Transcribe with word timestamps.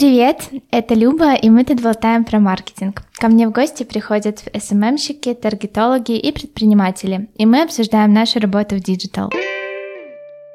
Привет, 0.00 0.48
это 0.70 0.94
Люба, 0.94 1.34
и 1.34 1.50
мы 1.50 1.62
тут 1.62 1.82
болтаем 1.82 2.24
про 2.24 2.40
маркетинг. 2.40 3.02
Ко 3.18 3.28
мне 3.28 3.46
в 3.46 3.52
гости 3.52 3.82
приходят 3.82 4.42
SMM 4.58 4.79
щики, 4.79 5.34
таргетологи 5.34 6.16
и 6.16 6.32
предприниматели, 6.32 7.28
и 7.34 7.44
мы 7.44 7.60
обсуждаем 7.60 8.14
нашу 8.14 8.40
работу 8.40 8.76
в 8.76 8.80
digital 8.80 9.28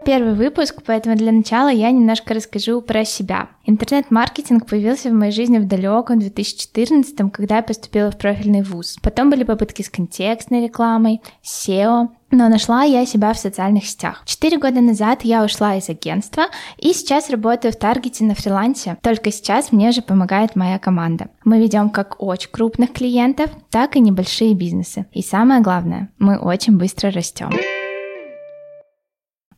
первый 0.05 0.35
выпуск, 0.35 0.83
поэтому 0.85 1.17
для 1.17 1.31
начала 1.31 1.67
я 1.67 1.91
немножко 1.91 2.35
расскажу 2.35 2.79
про 2.81 3.03
себя. 3.03 3.49
Интернет-маркетинг 3.65 4.67
появился 4.67 5.09
в 5.09 5.13
моей 5.13 5.31
жизни 5.31 5.57
в 5.57 5.67
далеком 5.67 6.19
2014 6.19 7.31
когда 7.33 7.57
я 7.57 7.63
поступила 7.63 8.11
в 8.11 8.17
профильный 8.17 8.61
вуз. 8.61 8.97
Потом 9.01 9.31
были 9.31 9.43
попытки 9.43 9.81
с 9.81 9.89
контекстной 9.89 10.65
рекламой, 10.65 11.21
SEO, 11.43 12.09
но 12.35 12.49
нашла 12.49 12.83
я 12.83 13.05
себя 13.05 13.33
в 13.33 13.39
социальных 13.39 13.85
сетях. 13.85 14.23
Четыре 14.25 14.57
года 14.57 14.81
назад 14.81 15.23
я 15.23 15.43
ушла 15.43 15.75
из 15.75 15.89
агентства 15.89 16.45
и 16.77 16.93
сейчас 16.93 17.29
работаю 17.29 17.71
в 17.73 17.77
Таргете 17.77 18.25
на 18.25 18.35
фрилансе. 18.35 18.97
Только 19.01 19.31
сейчас 19.31 19.71
мне 19.71 19.91
же 19.91 20.01
помогает 20.01 20.55
моя 20.55 20.77
команда. 20.79 21.29
Мы 21.43 21.59
ведем 21.59 21.89
как 21.89 22.21
очень 22.21 22.49
крупных 22.51 22.93
клиентов, 22.93 23.49
так 23.69 23.95
и 23.95 23.99
небольшие 23.99 24.53
бизнесы. 24.53 25.05
И 25.11 25.21
самое 25.21 25.61
главное, 25.61 26.09
мы 26.19 26.37
очень 26.37 26.77
быстро 26.77 27.11
растем. 27.11 27.51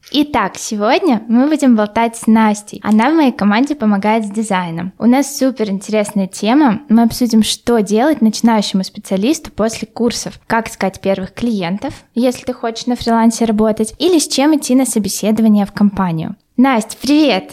Итак, 0.10 0.54
сегодня 0.58 1.22
мы 1.28 1.50
будем 1.50 1.76
болтать 1.76 2.16
с 2.16 2.28
Настей. 2.28 2.80
Она 2.82 3.12
в 3.12 3.16
моей 3.16 3.34
команде 3.34 3.76
помогает 3.76 4.26
с 4.26 4.30
дизайном. 4.30 4.94
У 4.98 5.06
нас 5.06 5.38
супер 5.38 5.70
интересная 5.70 6.28
тема. 6.28 6.80
Мы 6.88 7.04
обсудим, 7.04 7.44
что 7.44 7.82
делать 7.82 8.22
начинающему 8.22 8.86
специалисту 8.86 9.52
после 9.52 9.86
курсов. 9.86 10.40
Как 10.48 10.70
искать 10.70 11.02
первых 11.02 11.34
клиентов, 11.34 11.94
если 12.16 12.46
ты 12.46 12.54
хочешь 12.54 12.86
на 12.86 12.96
фрилансе 12.96 13.44
работать, 13.44 13.94
или 14.00 14.18
с 14.18 14.30
чем 14.30 14.56
идти 14.56 14.76
на 14.76 14.86
собеседование 14.86 15.66
в 15.66 15.74
компанию. 15.74 16.38
Настя, 16.56 16.96
привет! 17.02 17.52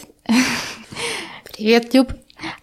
Привет, 1.52 1.92
Люб! 1.92 2.12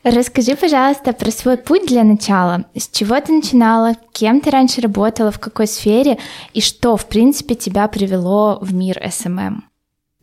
Расскажи, 0.03 0.55
пожалуйста, 0.55 1.11
про 1.11 1.31
свой 1.31 1.57
путь 1.57 1.87
для 1.87 2.03
начала. 2.05 2.65
С 2.75 2.87
чего 2.87 3.19
ты 3.19 3.33
начинала, 3.33 3.95
кем 4.13 4.39
ты 4.39 4.51
раньше 4.51 4.79
работала, 4.79 5.31
в 5.31 5.39
какой 5.39 5.67
сфере 5.67 6.17
и 6.53 6.61
что, 6.61 6.95
в 6.95 7.07
принципе, 7.07 7.55
тебя 7.55 7.87
привело 7.89 8.57
в 8.61 8.73
мир 8.73 9.01
SMM? 9.11 9.70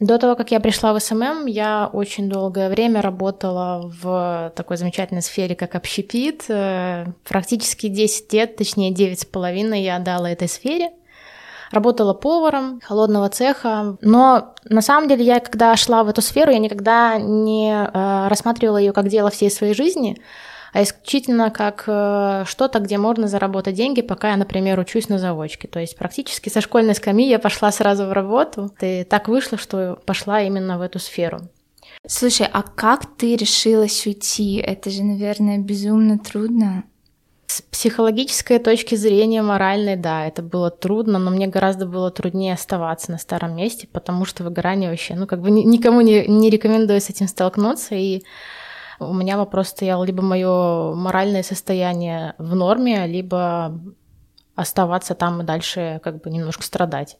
До 0.00 0.16
того, 0.18 0.36
как 0.36 0.52
я 0.52 0.60
пришла 0.60 0.92
в 0.92 1.00
SMM, 1.00 1.46
я 1.46 1.90
очень 1.92 2.28
долгое 2.28 2.68
время 2.68 3.02
работала 3.02 3.92
в 4.00 4.52
такой 4.54 4.76
замечательной 4.76 5.22
сфере, 5.22 5.56
как 5.56 5.74
общепит. 5.74 6.44
Э, 6.48 7.06
практически 7.28 7.88
10 7.88 8.32
лет, 8.32 8.56
точнее 8.56 8.92
9 8.92 9.20
с 9.20 9.24
половиной 9.24 9.82
я 9.82 9.96
отдала 9.96 10.30
этой 10.30 10.48
сфере. 10.48 10.90
Работала 11.72 12.14
поваром 12.14 12.80
холодного 12.80 13.28
цеха, 13.28 13.96
но 14.00 14.54
на 14.64 14.82
самом 14.82 15.08
деле 15.08 15.24
я, 15.24 15.40
когда 15.40 15.74
шла 15.76 16.04
в 16.04 16.08
эту 16.08 16.22
сферу, 16.22 16.52
я 16.52 16.58
никогда 16.58 17.18
не 17.18 17.72
э, 17.72 18.28
рассматривала 18.28 18.78
ее 18.78 18.92
как 18.92 19.08
дело 19.08 19.30
всей 19.30 19.50
своей 19.50 19.74
жизни, 19.74 20.16
а 20.72 20.82
исключительно 20.82 21.50
как 21.50 21.84
э, 21.86 22.44
что-то, 22.46 22.78
где 22.80 22.98
можно 22.98 23.28
заработать 23.28 23.74
деньги, 23.74 24.02
пока 24.02 24.30
я, 24.30 24.36
например, 24.36 24.78
учусь 24.78 25.08
на 25.08 25.18
заочке. 25.18 25.68
То 25.68 25.80
есть 25.80 25.96
практически 25.96 26.48
со 26.48 26.60
школьной 26.60 26.94
скамьи 26.94 27.28
я 27.28 27.38
пошла 27.38 27.72
сразу 27.72 28.06
в 28.06 28.12
работу. 28.12 28.70
И 28.80 29.04
так 29.04 29.28
вышло, 29.28 29.58
что 29.58 29.98
пошла 30.04 30.42
именно 30.42 30.78
в 30.78 30.82
эту 30.82 30.98
сферу. 30.98 31.40
Слушай, 32.06 32.48
а 32.52 32.62
как 32.62 33.06
ты 33.16 33.36
решилась 33.36 34.06
уйти? 34.06 34.56
Это 34.56 34.90
же, 34.90 35.02
наверное, 35.02 35.58
безумно 35.58 36.18
трудно. 36.18 36.84
С 37.46 37.62
психологической 37.62 38.58
точки 38.58 38.94
зрения, 38.94 39.40
моральной, 39.40 39.96
да, 39.96 40.26
это 40.26 40.42
было 40.42 40.70
трудно, 40.70 41.18
но 41.18 41.30
мне 41.30 41.46
гораздо 41.46 41.86
было 41.86 42.10
труднее 42.10 42.52
оставаться 42.52 43.10
на 43.10 43.16
старом 43.16 43.56
месте, 43.56 43.88
потому 43.90 44.26
что 44.26 44.44
выгорание 44.44 44.90
вообще, 44.90 45.14
ну, 45.14 45.26
как 45.26 45.40
бы 45.40 45.50
никому 45.50 46.02
не, 46.02 46.26
не 46.26 46.50
рекомендую 46.50 47.00
с 47.00 47.08
этим 47.08 47.26
столкнуться, 47.26 47.94
и 47.94 48.22
у 49.00 49.14
меня 49.14 49.36
вопрос 49.36 49.68
стоял 49.68 50.04
либо 50.04 50.22
мое 50.22 50.94
моральное 50.94 51.42
состояние 51.42 52.34
в 52.38 52.54
норме, 52.54 53.06
либо 53.06 53.78
оставаться 54.54 55.14
там 55.14 55.42
и 55.42 55.44
дальше 55.44 56.00
как 56.02 56.22
бы 56.22 56.30
немножко 56.30 56.62
страдать. 56.62 57.18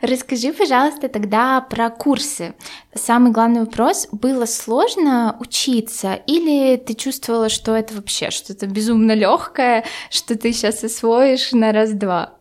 Расскажи, 0.00 0.52
пожалуйста, 0.52 1.08
тогда 1.08 1.60
про 1.60 1.90
курсы. 1.90 2.54
Самый 2.94 3.32
главный 3.32 3.60
вопрос, 3.60 4.06
было 4.12 4.46
сложно 4.46 5.36
учиться 5.40 6.14
или 6.14 6.76
ты 6.76 6.94
чувствовала, 6.94 7.48
что 7.48 7.74
это 7.74 7.94
вообще 7.94 8.30
что-то 8.30 8.66
безумно 8.68 9.12
легкое, 9.12 9.84
что 10.10 10.38
ты 10.38 10.52
сейчас 10.52 10.84
освоишь 10.84 11.50
на 11.50 11.72
раз-два? 11.72 12.37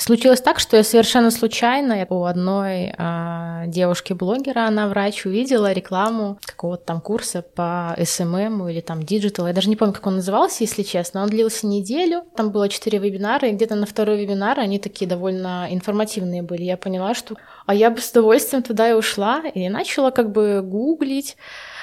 Случилось 0.00 0.40
так, 0.40 0.60
что 0.60 0.78
я 0.78 0.82
совершенно 0.82 1.30
случайно 1.30 2.06
у 2.08 2.24
одной 2.24 2.94
э, 2.96 3.64
девушки-блогера, 3.66 4.66
она 4.66 4.88
врач, 4.88 5.26
увидела 5.26 5.72
рекламу 5.72 6.38
какого-то 6.42 6.86
там 6.86 7.02
курса 7.02 7.42
по 7.42 7.94
SMM 7.98 8.70
или 8.70 8.80
там 8.80 9.02
digital. 9.02 9.46
Я 9.46 9.52
даже 9.52 9.68
не 9.68 9.76
помню, 9.76 9.92
как 9.92 10.06
он 10.06 10.16
назывался, 10.16 10.64
если 10.64 10.84
честно. 10.84 11.22
Он 11.22 11.28
длился 11.28 11.66
неделю, 11.66 12.24
там 12.34 12.50
было 12.50 12.70
четыре 12.70 12.98
вебинара, 12.98 13.46
и 13.48 13.52
где-то 13.52 13.74
на 13.74 13.84
второй 13.84 14.18
вебинар 14.18 14.58
они 14.58 14.78
такие 14.78 15.06
довольно 15.06 15.66
информативные 15.68 16.40
были. 16.40 16.62
Я 16.62 16.78
поняла, 16.78 17.12
что 17.12 17.34
а 17.66 17.74
я 17.74 17.90
бы 17.90 18.00
с 18.00 18.10
удовольствием 18.10 18.62
туда 18.62 18.88
и 18.88 18.94
ушла, 18.94 19.42
и 19.52 19.68
начала 19.68 20.12
как 20.12 20.32
бы 20.32 20.62
гуглить. 20.64 21.36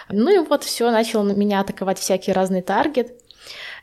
Ну 0.10 0.34
и 0.34 0.44
вот 0.44 0.64
все, 0.64 0.90
начал 0.90 1.24
меня 1.24 1.60
атаковать 1.60 2.00
всякий 2.00 2.32
разный 2.32 2.64
таргет. 2.64 3.12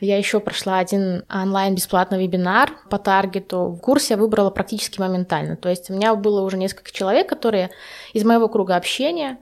Я 0.00 0.18
еще 0.18 0.40
прошла 0.40 0.78
один 0.78 1.24
онлайн 1.32 1.74
бесплатный 1.74 2.22
вебинар 2.22 2.72
по 2.90 2.98
таргету. 2.98 3.78
Курс 3.82 4.10
я 4.10 4.16
выбрала 4.16 4.50
практически 4.50 5.00
моментально. 5.00 5.56
То 5.56 5.68
есть 5.68 5.90
у 5.90 5.94
меня 5.94 6.14
было 6.14 6.42
уже 6.42 6.56
несколько 6.56 6.92
человек, 6.92 7.28
которые 7.28 7.70
из 8.12 8.24
моего 8.24 8.48
круга 8.48 8.76
общения, 8.76 9.38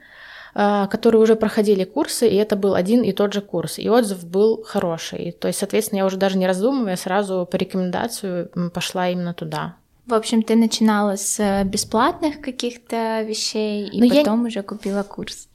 э, 0.55 0.87
которые 0.91 1.21
уже 1.21 1.37
проходили 1.37 1.85
курсы, 1.85 2.29
и 2.29 2.37
это 2.37 2.57
был 2.57 2.75
один 2.75 3.03
и 3.03 3.13
тот 3.13 3.33
же 3.33 3.41
курс. 3.41 3.79
И 3.79 3.89
отзыв 3.89 4.25
был 4.27 4.63
хороший. 4.65 5.33
То 5.33 5.49
есть, 5.49 5.59
соответственно, 5.59 6.01
я 6.01 6.07
уже 6.07 6.17
даже 6.17 6.39
не 6.39 6.47
раздумывая, 6.47 6.97
сразу 6.97 7.49
по 7.51 7.57
рекомендацию 7.57 8.51
пошла 8.73 9.09
именно 9.09 9.35
туда. 9.35 9.77
В 10.07 10.15
общем, 10.15 10.43
ты 10.43 10.57
начинала 10.57 11.17
с 11.17 11.63
бесплатных 11.65 12.41
каких-то 12.41 13.23
вещей, 13.23 13.89
и 13.89 14.01
Но 14.01 14.09
потом 14.09 14.43
я... 14.43 14.49
уже 14.49 14.63
купила 14.63 15.05
курс. 15.05 15.49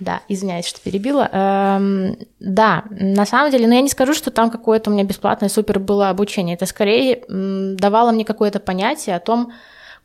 Да, 0.00 0.22
извиняюсь, 0.28 0.66
что 0.66 0.80
перебила. 0.80 1.28
Эм, 1.32 2.16
да, 2.40 2.84
на 2.90 3.26
самом 3.26 3.50
деле, 3.50 3.66
но 3.66 3.74
я 3.74 3.80
не 3.80 3.88
скажу, 3.88 4.14
что 4.14 4.30
там 4.30 4.50
какое-то 4.50 4.90
у 4.90 4.92
меня 4.92 5.04
бесплатное 5.04 5.48
супер 5.48 5.78
было 5.78 6.10
обучение. 6.10 6.54
Это 6.56 6.66
скорее 6.66 7.24
давало 7.28 8.12
мне 8.12 8.24
какое-то 8.24 8.60
понятие 8.60 9.16
о 9.16 9.20
том, 9.20 9.52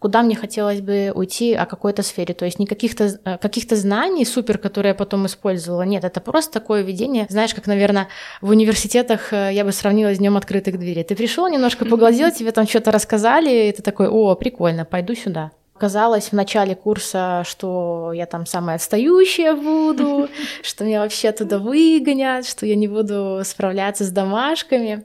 куда 0.04 0.22
мне 0.22 0.36
хотелось 0.36 0.82
бы 0.82 1.14
уйти 1.16 1.54
о 1.54 1.66
какой-то 1.66 2.04
сфере. 2.04 2.34
То 2.34 2.44
есть 2.44 2.60
не 2.60 2.66
каких-то 2.66 3.06
э, 3.24 3.38
каких 3.38 3.72
знаний 3.72 4.26
супер, 4.26 4.58
которые 4.58 4.90
я 4.90 4.96
потом 4.96 5.26
использовала. 5.28 5.84
Нет, 5.84 6.04
это 6.04 6.20
просто 6.20 6.52
такое 6.52 6.82
видение. 6.82 7.26
Знаешь, 7.30 7.54
как, 7.54 7.68
наверное, 7.68 8.10
в 8.42 8.50
университетах 8.50 9.32
э, 9.32 9.52
я 9.54 9.64
бы 9.64 9.72
сравнила 9.72 10.14
с 10.14 10.18
днем 10.18 10.36
открытых 10.36 10.78
дверей. 10.78 11.06
Ты 11.06 11.16
пришел, 11.16 11.48
немножко 11.48 11.86
поглазел, 11.86 12.32
тебе 12.38 12.52
там 12.52 12.68
что-то 12.68 12.92
рассказали, 12.92 13.70
и 13.70 13.72
ты 13.72 13.82
такой, 13.82 14.10
о, 14.10 14.36
прикольно, 14.36 14.84
пойду 14.84 15.16
сюда. 15.16 15.52
Казалось 15.78 16.30
в 16.30 16.34
начале 16.34 16.76
курса, 16.76 17.44
что 17.46 18.12
я 18.14 18.26
там 18.26 18.46
самая 18.46 18.76
отстающая 18.76 19.56
буду, 19.56 20.30
что 20.62 20.86
меня 20.86 21.02
вообще 21.02 21.32
туда 21.32 21.58
выгонят, 21.58 22.46
что 22.46 22.66
я 22.66 22.76
не 22.76 22.88
буду 22.88 23.42
справляться 23.44 24.04
с 24.04 24.12
домашками. 24.12 25.04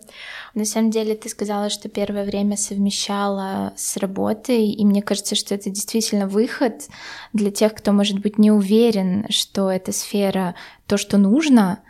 На 0.55 0.65
самом 0.65 0.91
деле 0.91 1.15
ты 1.15 1.29
сказала, 1.29 1.71
что 1.71 1.89
первое 1.89 2.25
время 2.25 2.57
совмещала 2.57 3.73
с 3.77 3.97
работой, 3.97 4.67
и 4.69 4.85
мне 4.85 5.03
кажется, 5.03 5.35
что 5.35 5.55
это 5.55 5.71
действительно 5.71 6.27
выход 6.27 6.89
для 7.33 7.51
тех, 7.51 7.75
кто, 7.75 7.93
может 7.93 8.19
быть, 8.19 8.39
не 8.39 8.51
уверен, 8.51 9.27
что 9.31 9.71
эта 9.71 9.93
сфера 9.93 10.55
то, 10.87 10.97
что 10.97 11.17
нужно, 11.17 11.81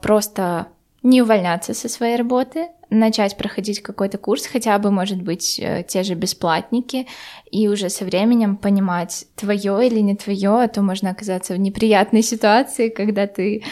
просто 0.00 0.68
не 1.06 1.22
увольняться 1.22 1.72
со 1.72 1.88
своей 1.88 2.16
работы, 2.16 2.66
начать 2.90 3.36
проходить 3.36 3.80
какой-то 3.80 4.18
курс, 4.18 4.46
хотя 4.46 4.76
бы, 4.78 4.90
может 4.90 5.22
быть, 5.22 5.58
э, 5.60 5.84
те 5.86 6.02
же 6.02 6.14
бесплатники, 6.14 7.06
и 7.48 7.68
уже 7.68 7.90
со 7.90 8.04
временем 8.04 8.56
понимать, 8.56 9.26
твое 9.36 9.86
или 9.86 10.00
не 10.00 10.16
твое, 10.16 10.64
а 10.64 10.68
то 10.68 10.82
можно 10.82 11.10
оказаться 11.10 11.54
в 11.54 11.58
неприятной 11.58 12.22
ситуации, 12.32 12.88
когда 12.88 13.28
ты 13.28 13.62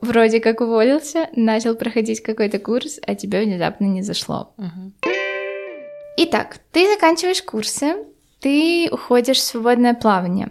вроде 0.00 0.40
как 0.40 0.62
уволился, 0.62 1.28
начал 1.36 1.74
проходить 1.74 2.22
какой-то 2.22 2.58
курс, 2.58 2.98
а 3.06 3.14
тебе 3.14 3.42
внезапно 3.42 3.84
не 3.84 4.02
зашло. 4.02 4.54
Угу. 4.56 5.10
Итак, 6.16 6.58
ты 6.72 6.90
заканчиваешь 6.90 7.42
курсы, 7.42 7.96
ты 8.40 8.88
уходишь 8.90 9.38
в 9.38 9.42
свободное 9.44 9.92
плавание. 9.92 10.50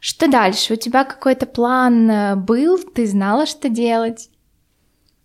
Что 0.00 0.28
дальше? 0.28 0.74
У 0.74 0.76
тебя 0.76 1.04
какой-то 1.04 1.46
план 1.46 2.10
э, 2.10 2.36
был? 2.36 2.78
Ты 2.78 3.06
знала, 3.06 3.46
что 3.46 3.70
делать? 3.70 4.28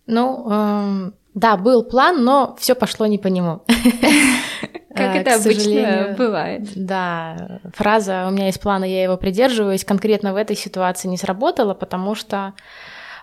Ну, 0.06 0.50
эм, 0.50 1.14
да, 1.34 1.56
был 1.56 1.82
план, 1.82 2.24
но 2.24 2.56
все 2.58 2.74
пошло 2.74 3.06
не 3.06 3.18
по 3.18 3.28
нему. 3.28 3.62
Как 4.94 5.16
это 5.16 5.34
обычно 5.34 6.14
бывает. 6.16 6.68
Да, 6.76 7.60
фраза 7.74 8.26
«у 8.28 8.30
меня 8.30 8.46
есть 8.46 8.60
план, 8.60 8.84
и 8.84 8.88
я 8.88 9.02
его 9.02 9.16
придерживаюсь» 9.16 9.84
конкретно 9.84 10.32
в 10.32 10.36
этой 10.36 10.54
ситуации 10.54 11.08
не 11.08 11.16
сработала, 11.16 11.74
потому 11.74 12.14
что 12.14 12.54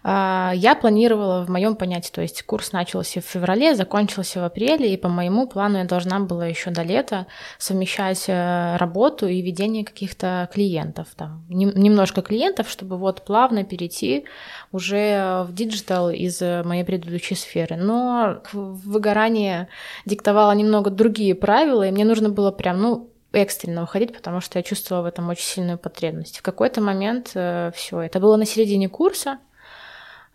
я 0.04 0.78
планировала 0.80 1.46
в 1.46 1.50
моем 1.50 1.76
понятии, 1.76 2.12
то 2.12 2.22
есть 2.22 2.44
курс 2.44 2.72
начался 2.72 3.22
в 3.22 3.26
феврале, 3.26 3.76
закончился 3.76 4.42
в 4.42 4.44
апреле, 4.44 4.94
и 4.94 4.98
по 4.98 5.10
моему 5.10 5.48
плану 5.48 5.78
я 5.78 5.84
должна 5.84 6.20
была 6.20 6.48
еще 6.48 6.72
до 6.72 6.82
лета 6.82 7.28
совмещать 7.60 8.26
э, 8.28 8.78
работу 8.78 9.28
и 9.28 9.42
ведение 9.42 9.86
каких-то 9.86 10.50
клиентов, 10.52 11.10
там, 11.16 11.46
немножко 11.50 12.22
клиентов, 12.22 12.70
чтобы 12.70 12.98
вот 12.98 13.24
плавно 13.24 13.64
перейти 13.64 14.26
уже 14.72 15.46
в 15.48 15.54
digital 15.54 16.10
из 16.10 16.42
моей 16.42 16.84
предыдущей 16.84 17.36
сферы. 17.36 17.76
Но 17.76 18.42
выгорание 18.54 19.68
диктовало 20.06 20.54
немного 20.54 20.90
другие 20.90 21.36
правила, 21.36 21.88
и 21.88 21.92
мне 21.92 22.06
нужно 22.06 22.30
было 22.30 22.52
прям, 22.52 22.82
ну, 22.82 23.12
экстренно 23.34 23.84
уходить, 23.84 24.14
потому 24.14 24.42
что 24.42 24.60
я 24.60 24.64
чувствовала 24.64 25.04
в 25.04 25.08
этом 25.08 25.30
очень 25.30 25.46
сильную 25.46 25.78
потребность. 25.78 26.40
В 26.40 26.42
какой-то 26.42 26.82
момент 26.82 27.32
э, 27.36 27.72
все, 27.76 28.02
это 28.02 28.20
было 28.20 28.36
на 28.36 28.46
середине 28.46 28.90
курса, 28.90 29.40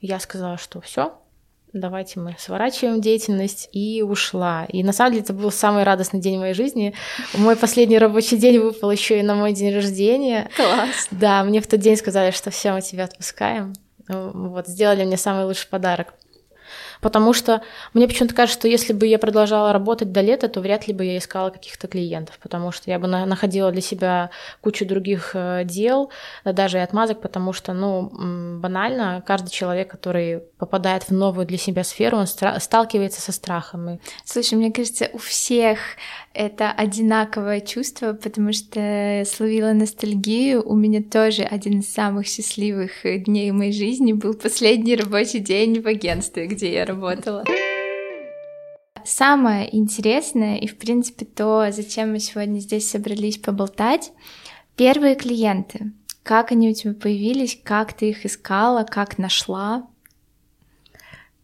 я 0.06 0.20
сказала, 0.20 0.56
что 0.58 0.80
все, 0.80 1.14
давайте 1.72 2.20
мы 2.20 2.36
сворачиваем 2.38 3.00
деятельность, 3.00 3.68
и 3.72 4.02
ушла. 4.02 4.64
И 4.68 4.82
на 4.82 4.92
самом 4.92 5.12
деле 5.12 5.24
это 5.24 5.32
был 5.32 5.50
самый 5.50 5.84
радостный 5.84 6.20
день 6.20 6.36
в 6.36 6.40
моей 6.40 6.54
жизни. 6.54 6.94
Мой 7.34 7.56
последний 7.56 7.98
рабочий 7.98 8.36
день 8.36 8.58
выпал 8.58 8.90
еще 8.90 9.18
и 9.18 9.22
на 9.22 9.34
мой 9.34 9.52
день 9.52 9.74
рождения. 9.74 10.50
Класс. 10.56 11.08
Да, 11.10 11.44
мне 11.44 11.60
в 11.60 11.66
тот 11.66 11.80
день 11.80 11.96
сказали, 11.96 12.30
что 12.30 12.50
все, 12.50 12.72
мы 12.72 12.82
тебя 12.82 13.04
отпускаем. 13.04 13.74
Вот, 14.08 14.68
сделали 14.68 15.04
мне 15.04 15.16
самый 15.16 15.44
лучший 15.44 15.68
подарок. 15.68 16.14
Потому 17.00 17.32
что 17.32 17.62
мне 17.94 18.06
почему-то 18.06 18.34
кажется, 18.34 18.60
что 18.60 18.68
если 18.68 18.92
бы 18.92 19.06
я 19.06 19.18
продолжала 19.18 19.72
работать 19.72 20.12
до 20.12 20.20
лета, 20.20 20.48
то 20.48 20.60
вряд 20.60 20.88
ли 20.88 20.94
бы 20.94 21.04
я 21.04 21.18
искала 21.18 21.50
каких-то 21.50 21.88
клиентов, 21.88 22.38
потому 22.42 22.72
что 22.72 22.90
я 22.90 22.98
бы 22.98 23.06
находила 23.06 23.70
для 23.72 23.80
себя 23.80 24.30
кучу 24.60 24.86
других 24.86 25.30
э, 25.34 25.62
дел, 25.64 26.10
даже 26.44 26.78
и 26.78 26.80
отмазок, 26.80 27.20
потому 27.20 27.52
что, 27.52 27.72
ну, 27.72 28.10
банально, 28.58 29.22
каждый 29.26 29.50
человек, 29.50 29.90
который 29.90 30.40
попадает 30.58 31.04
в 31.04 31.10
новую 31.10 31.46
для 31.46 31.58
себя 31.58 31.84
сферу, 31.84 32.18
он 32.18 32.26
сталкивается 32.26 33.20
со 33.20 33.32
страхом. 33.32 34.00
Слушай, 34.24 34.54
мне 34.54 34.72
кажется, 34.72 35.10
у 35.12 35.18
всех 35.18 35.78
это 36.36 36.70
одинаковое 36.70 37.60
чувство, 37.60 38.12
потому 38.12 38.52
что 38.52 39.24
словила 39.26 39.72
ностальгию. 39.72 40.62
У 40.62 40.74
меня 40.76 41.02
тоже 41.02 41.42
один 41.42 41.80
из 41.80 41.92
самых 41.92 42.26
счастливых 42.26 42.90
дней 43.04 43.50
в 43.50 43.54
моей 43.54 43.72
жизни 43.72 44.12
был 44.12 44.34
последний 44.34 44.96
рабочий 44.96 45.38
день 45.38 45.80
в 45.80 45.86
агентстве, 45.86 46.46
где 46.46 46.72
я 46.74 46.84
работала. 46.84 47.44
Самое 49.04 49.74
интересное 49.74 50.56
и, 50.56 50.66
в 50.66 50.76
принципе, 50.76 51.24
то, 51.24 51.68
зачем 51.70 52.12
мы 52.12 52.18
сегодня 52.18 52.58
здесь 52.58 52.90
собрались 52.90 53.38
поболтать, 53.38 54.12
первые 54.76 55.14
клиенты. 55.14 55.92
Как 56.22 56.52
они 56.52 56.70
у 56.70 56.74
тебя 56.74 56.92
появились, 56.92 57.58
как 57.62 57.92
ты 57.92 58.10
их 58.10 58.26
искала, 58.26 58.82
как 58.82 59.16
нашла? 59.16 59.88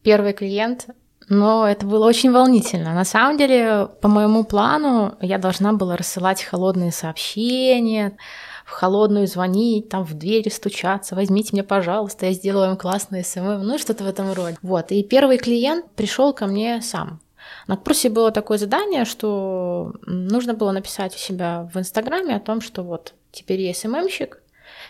Первый 0.03 0.33
клиент 0.33 0.89
но 1.29 1.69
это 1.69 1.87
было 1.87 2.07
очень 2.07 2.33
волнительно. 2.33 2.95
На 2.95 3.05
самом 3.05 3.37
деле, 3.37 3.89
по 4.01 4.09
моему 4.09 4.45
плану, 4.45 5.17
я 5.21 5.39
должна 5.39 5.73
была 5.73 5.97
рассылать 5.97 6.43
холодные 6.43 6.93
сообщения, 6.93 8.17
в 8.65 8.71
холодную 8.71 9.27
звонить, 9.27 9.89
там 9.89 10.05
в 10.05 10.15
двери 10.15 10.49
стучаться, 10.49 11.15
возьмите 11.15 11.51
меня, 11.53 11.65
пожалуйста, 11.65 12.27
я 12.27 12.33
сделаю 12.33 12.69
вам 12.69 12.77
классный 12.77 13.25
SMM, 13.25 13.63
ну 13.63 13.79
что-то 13.79 14.05
в 14.05 14.09
этом 14.09 14.33
роде. 14.33 14.57
Вот, 14.63 14.93
и 14.93 15.03
первый 15.03 15.39
клиент 15.39 15.91
пришел 15.93 16.33
ко 16.33 16.47
мне 16.47 16.81
сам. 16.81 17.21
На 17.67 17.77
курсе 17.77 18.09
было 18.09 18.31
такое 18.31 18.59
задание, 18.59 19.05
что 19.05 19.95
нужно 20.07 20.55
было 20.55 20.73
написать 20.73 21.15
у 21.15 21.19
себя 21.19 21.69
в 21.73 21.79
Инстаграме 21.79 22.37
о 22.37 22.41
том, 22.41 22.61
что 22.61 22.83
вот 22.83 23.15
теперь 23.31 23.61
я 23.61 23.75
SMM 23.75 23.95
щик, 23.95 24.42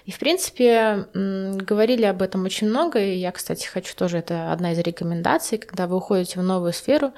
и, 0.05 0.11
в 0.11 0.19
принципе, 0.19 1.07
говорили 1.15 2.05
об 2.05 2.23
этом 2.23 2.45
очень 2.45 2.69
много, 2.69 2.99
и 2.99 3.17
я, 3.17 3.31
кстати, 3.33 3.67
хочу 3.67 3.95
тоже, 3.95 4.19
это 4.19 4.53
одна 4.53 4.73
из 4.73 4.79
рекомендаций, 4.79 5.59
когда 5.59 5.87
вы 5.87 5.97
уходите 5.97 6.41
в 6.41 6.43
новую 6.43 6.73
сферу, 6.73 7.13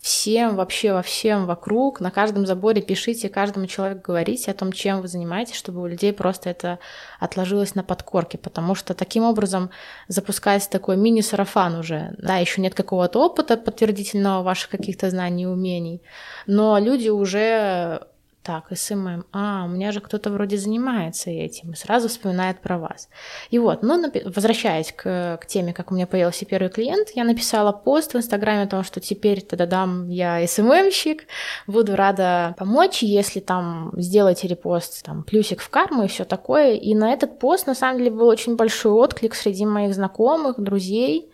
всем, 0.00 0.56
вообще 0.56 0.94
во 0.94 1.02
всем 1.02 1.44
вокруг, 1.44 2.00
на 2.00 2.10
каждом 2.10 2.46
заборе 2.46 2.80
пишите, 2.80 3.28
каждому 3.28 3.66
человеку 3.66 4.00
говорите 4.06 4.50
о 4.50 4.54
том, 4.54 4.72
чем 4.72 5.02
вы 5.02 5.08
занимаетесь, 5.08 5.56
чтобы 5.56 5.82
у 5.82 5.86
людей 5.86 6.14
просто 6.14 6.48
это 6.48 6.78
отложилось 7.18 7.74
на 7.74 7.84
подкорке, 7.84 8.38
потому 8.38 8.74
что 8.74 8.94
таким 8.94 9.24
образом 9.24 9.70
запускается 10.08 10.70
такой 10.70 10.96
мини-сарафан 10.96 11.78
уже. 11.78 12.14
Да, 12.16 12.38
еще 12.38 12.62
нет 12.62 12.74
какого-то 12.74 13.20
опыта 13.20 13.58
подтвердительного 13.58 14.42
ваших 14.42 14.70
каких-то 14.70 15.10
знаний 15.10 15.42
и 15.42 15.46
умений, 15.46 16.02
но 16.46 16.78
люди 16.78 17.10
уже 17.10 18.06
так, 18.42 18.74
SMM, 18.74 19.26
а, 19.32 19.64
у 19.66 19.68
меня 19.68 19.92
же 19.92 20.00
кто-то 20.00 20.30
вроде 20.30 20.56
занимается 20.56 21.28
этим, 21.30 21.72
и 21.72 21.76
сразу 21.76 22.08
вспоминает 22.08 22.60
про 22.60 22.78
вас. 22.78 23.10
И 23.50 23.58
вот, 23.58 23.82
ну, 23.82 24.10
возвращаясь 24.24 24.92
к, 24.92 25.38
к 25.42 25.46
теме, 25.46 25.74
как 25.74 25.90
у 25.90 25.94
меня 25.94 26.06
появился 26.06 26.46
первый 26.46 26.70
клиент, 26.70 27.10
я 27.14 27.24
написала 27.24 27.72
пост 27.72 28.14
в 28.14 28.16
Инстаграме 28.16 28.62
о 28.62 28.66
том, 28.66 28.82
что 28.82 28.98
теперь, 28.98 29.42
та-дам, 29.42 30.08
я 30.08 30.46
SMM 30.46 30.70
щик, 30.70 31.26
буду 31.66 31.96
рада 31.96 32.54
помочь, 32.58 33.02
если 33.02 33.40
там 33.40 33.92
сделаете 33.96 34.48
репост, 34.48 35.04
там, 35.04 35.22
плюсик 35.22 35.60
в 35.60 35.68
карму 35.68 36.04
и 36.04 36.08
все 36.08 36.24
такое. 36.24 36.76
И 36.76 36.94
на 36.94 37.12
этот 37.12 37.38
пост, 37.38 37.66
на 37.66 37.74
самом 37.74 37.98
деле, 37.98 38.10
был 38.10 38.26
очень 38.26 38.56
большой 38.56 38.92
отклик 38.92 39.34
среди 39.34 39.66
моих 39.66 39.94
знакомых, 39.94 40.58
друзей. 40.58 41.30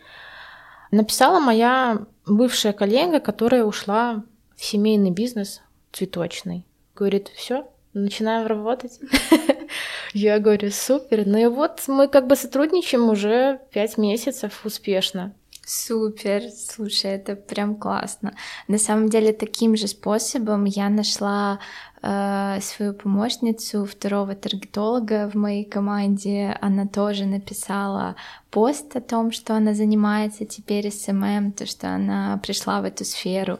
Написала 0.90 1.38
моя 1.38 2.00
бывшая 2.26 2.72
коллега, 2.72 3.20
которая 3.20 3.64
ушла 3.64 4.24
в 4.56 4.64
семейный 4.64 5.10
бизнес 5.12 5.62
цветочный 5.92 6.66
говорит, 6.96 7.28
все, 7.34 7.68
начинаем 7.94 8.46
работать. 8.46 8.98
Я 10.12 10.38
говорю, 10.38 10.70
супер. 10.70 11.26
Ну 11.26 11.38
и 11.38 11.46
вот 11.46 11.82
мы 11.88 12.08
как 12.08 12.26
бы 12.26 12.36
сотрудничаем 12.36 13.08
уже 13.10 13.60
пять 13.72 13.98
месяцев 13.98 14.64
успешно. 14.64 15.34
Супер, 15.68 16.42
слушай, 16.50 17.10
это 17.10 17.34
прям 17.34 17.74
классно. 17.74 18.36
На 18.68 18.78
самом 18.78 19.08
деле 19.08 19.32
таким 19.32 19.76
же 19.76 19.88
способом 19.88 20.64
я 20.64 20.88
нашла 20.88 21.58
э, 22.02 22.60
свою 22.62 22.94
помощницу, 22.94 23.84
второго 23.84 24.36
таргетолога 24.36 25.28
в 25.28 25.34
моей 25.34 25.64
команде. 25.64 26.56
Она 26.60 26.86
тоже 26.86 27.26
написала 27.26 28.14
пост 28.50 28.94
о 28.94 29.00
том, 29.00 29.32
что 29.32 29.56
она 29.56 29.74
занимается 29.74 30.44
теперь 30.44 30.92
SMM, 30.92 31.50
то, 31.50 31.66
что 31.66 31.88
она 31.88 32.40
пришла 32.44 32.80
в 32.80 32.84
эту 32.84 33.04
сферу. 33.04 33.58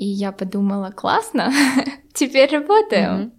И 0.00 0.06
я 0.06 0.32
подумала, 0.32 0.92
классно, 0.92 1.52
теперь 2.14 2.50
работаем. 2.50 3.32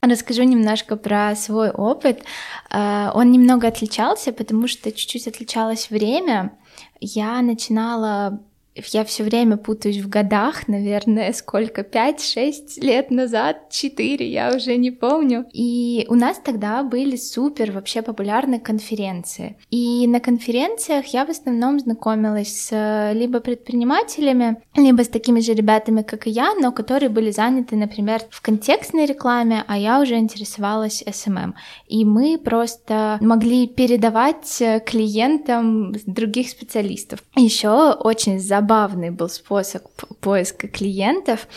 Mm-hmm. 0.00 0.10
Расскажу 0.10 0.44
немножко 0.44 0.96
про 0.96 1.36
свой 1.36 1.70
опыт. 1.70 2.24
А, 2.70 3.12
он 3.14 3.30
немного 3.30 3.68
отличался, 3.68 4.32
потому 4.32 4.66
что 4.66 4.90
чуть-чуть 4.90 5.28
отличалось 5.28 5.90
время. 5.90 6.58
Я 7.00 7.42
начинала 7.42 8.42
я 8.74 9.04
все 9.04 9.22
время 9.22 9.56
путаюсь 9.58 9.98
в 9.98 10.08
годах, 10.08 10.66
наверное, 10.66 11.32
сколько, 11.32 11.82
5-6 11.82 12.80
лет 12.80 13.10
назад, 13.10 13.68
4, 13.70 14.26
я 14.30 14.54
уже 14.56 14.76
не 14.76 14.90
помню. 14.90 15.44
И 15.52 16.06
у 16.08 16.14
нас 16.14 16.40
тогда 16.42 16.82
были 16.82 17.16
супер 17.16 17.72
вообще 17.72 18.00
популярные 18.00 18.60
конференции. 18.60 19.56
И 19.70 20.06
на 20.06 20.20
конференциях 20.20 21.06
я 21.08 21.26
в 21.26 21.30
основном 21.30 21.80
знакомилась 21.80 22.68
с 22.68 23.12
либо 23.12 23.40
предпринимателями, 23.40 24.62
либо 24.74 25.04
с 25.04 25.08
такими 25.08 25.40
же 25.40 25.52
ребятами, 25.52 26.02
как 26.02 26.26
и 26.26 26.30
я, 26.30 26.54
но 26.54 26.72
которые 26.72 27.10
были 27.10 27.30
заняты, 27.30 27.76
например, 27.76 28.22
в 28.30 28.40
контекстной 28.40 29.04
рекламе, 29.04 29.64
а 29.66 29.76
я 29.76 30.00
уже 30.00 30.16
интересовалась 30.16 31.02
SMM. 31.02 31.52
И 31.88 32.04
мы 32.04 32.38
просто 32.38 33.18
могли 33.20 33.66
передавать 33.66 34.62
клиентам 34.86 35.92
других 36.06 36.48
специалистов. 36.48 37.22
Еще 37.36 37.68
очень 37.92 38.40
забавно 38.40 38.61
забавный 38.62 39.10
был 39.10 39.28
способ 39.28 39.82
поиска 40.20 40.68
клиентов 40.68 41.48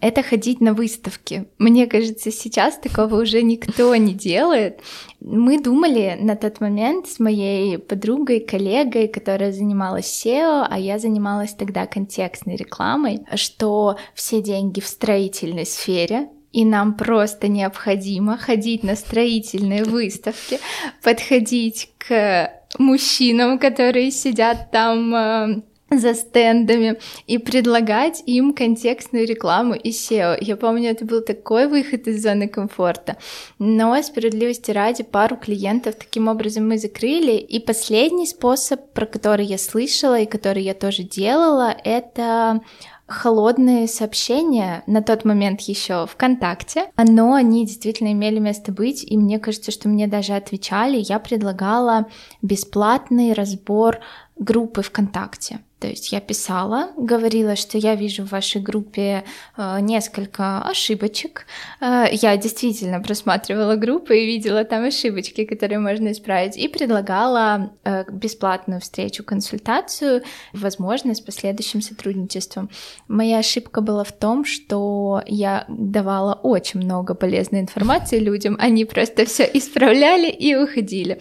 это 0.00 0.22
ходить 0.22 0.60
на 0.60 0.72
выставки. 0.72 1.46
Мне 1.58 1.88
кажется, 1.88 2.30
сейчас 2.30 2.78
такого 2.78 3.22
уже 3.22 3.42
никто 3.42 3.96
не 3.96 4.14
делает. 4.14 4.80
Мы 5.18 5.60
думали 5.60 6.16
на 6.20 6.36
тот 6.36 6.60
момент 6.60 7.08
с 7.08 7.18
моей 7.18 7.76
подругой, 7.76 8.38
коллегой, 8.38 9.08
которая 9.08 9.50
занималась 9.50 10.24
SEO, 10.24 10.64
а 10.70 10.78
я 10.78 11.00
занималась 11.00 11.54
тогда 11.54 11.86
контекстной 11.86 12.54
рекламой, 12.54 13.26
что 13.34 13.96
все 14.14 14.40
деньги 14.40 14.78
в 14.78 14.86
строительной 14.86 15.66
сфере, 15.66 16.28
и 16.52 16.64
нам 16.64 16.94
просто 16.94 17.48
необходимо 17.48 18.36
ходить 18.38 18.84
на 18.84 18.94
строительные 18.94 19.82
выставки, 19.82 20.60
подходить 21.02 21.90
к 21.98 22.52
мужчинам, 22.78 23.58
которые 23.58 24.10
сидят 24.10 24.70
там 24.70 25.14
э, 25.14 25.62
за 25.90 26.14
стендами 26.14 26.98
и 27.26 27.38
предлагать 27.38 28.22
им 28.26 28.54
контекстную 28.54 29.26
рекламу 29.26 29.74
и 29.74 29.90
SEO. 29.90 30.36
Я 30.40 30.56
помню, 30.56 30.90
это 30.90 31.04
был 31.04 31.20
такой 31.20 31.66
выход 31.66 32.06
из 32.06 32.22
зоны 32.22 32.48
комфорта. 32.48 33.16
Но 33.58 34.00
справедливости 34.02 34.70
ради 34.70 35.02
пару 35.02 35.36
клиентов 35.36 35.96
таким 35.96 36.28
образом 36.28 36.68
мы 36.68 36.78
закрыли. 36.78 37.32
И 37.32 37.58
последний 37.58 38.26
способ, 38.26 38.92
про 38.92 39.06
который 39.06 39.44
я 39.44 39.58
слышала 39.58 40.20
и 40.20 40.26
который 40.26 40.62
я 40.62 40.74
тоже 40.74 41.02
делала, 41.02 41.74
это 41.84 42.60
холодные 43.10 43.88
сообщения 43.88 44.84
на 44.86 45.02
тот 45.02 45.24
момент 45.24 45.60
еще 45.62 46.06
ВКонтакте, 46.06 46.92
но 46.96 47.34
они 47.34 47.66
действительно 47.66 48.12
имели 48.12 48.38
место 48.38 48.70
быть, 48.70 49.02
и 49.02 49.18
мне 49.18 49.40
кажется, 49.40 49.72
что 49.72 49.88
мне 49.88 50.06
даже 50.06 50.34
отвечали. 50.34 50.96
Я 50.96 51.18
предлагала 51.18 52.06
бесплатный 52.40 53.32
разбор 53.32 53.98
группы 54.36 54.82
ВКонтакте. 54.82 55.58
То 55.80 55.88
есть 55.88 56.12
я 56.12 56.20
писала, 56.20 56.90
говорила, 56.98 57.56
что 57.56 57.78
я 57.78 57.94
вижу 57.94 58.22
в 58.24 58.32
вашей 58.32 58.60
группе 58.60 59.24
э, 59.56 59.80
несколько 59.80 60.60
ошибочек. 60.60 61.46
Э, 61.80 62.04
я 62.12 62.36
действительно 62.36 63.00
просматривала 63.00 63.76
группы 63.76 64.18
и 64.18 64.26
видела 64.26 64.64
там 64.64 64.84
ошибочки, 64.84 65.46
которые 65.46 65.78
можно 65.78 66.12
исправить, 66.12 66.58
и 66.58 66.68
предлагала 66.68 67.72
э, 67.84 68.04
бесплатную 68.12 68.82
встречу, 68.82 69.24
консультацию, 69.24 70.22
возможно, 70.52 71.14
с 71.14 71.20
последующим 71.22 71.80
сотрудничеством. 71.80 72.68
Моя 73.08 73.38
ошибка 73.38 73.80
была 73.80 74.04
в 74.04 74.12
том, 74.12 74.44
что 74.44 75.22
я 75.26 75.64
давала 75.68 76.34
очень 76.34 76.80
много 76.80 77.14
полезной 77.14 77.60
информации 77.60 78.18
людям, 78.18 78.56
они 78.60 78.84
просто 78.84 79.24
все 79.24 79.44
исправляли 79.44 80.28
и 80.28 80.54
уходили. 80.54 81.18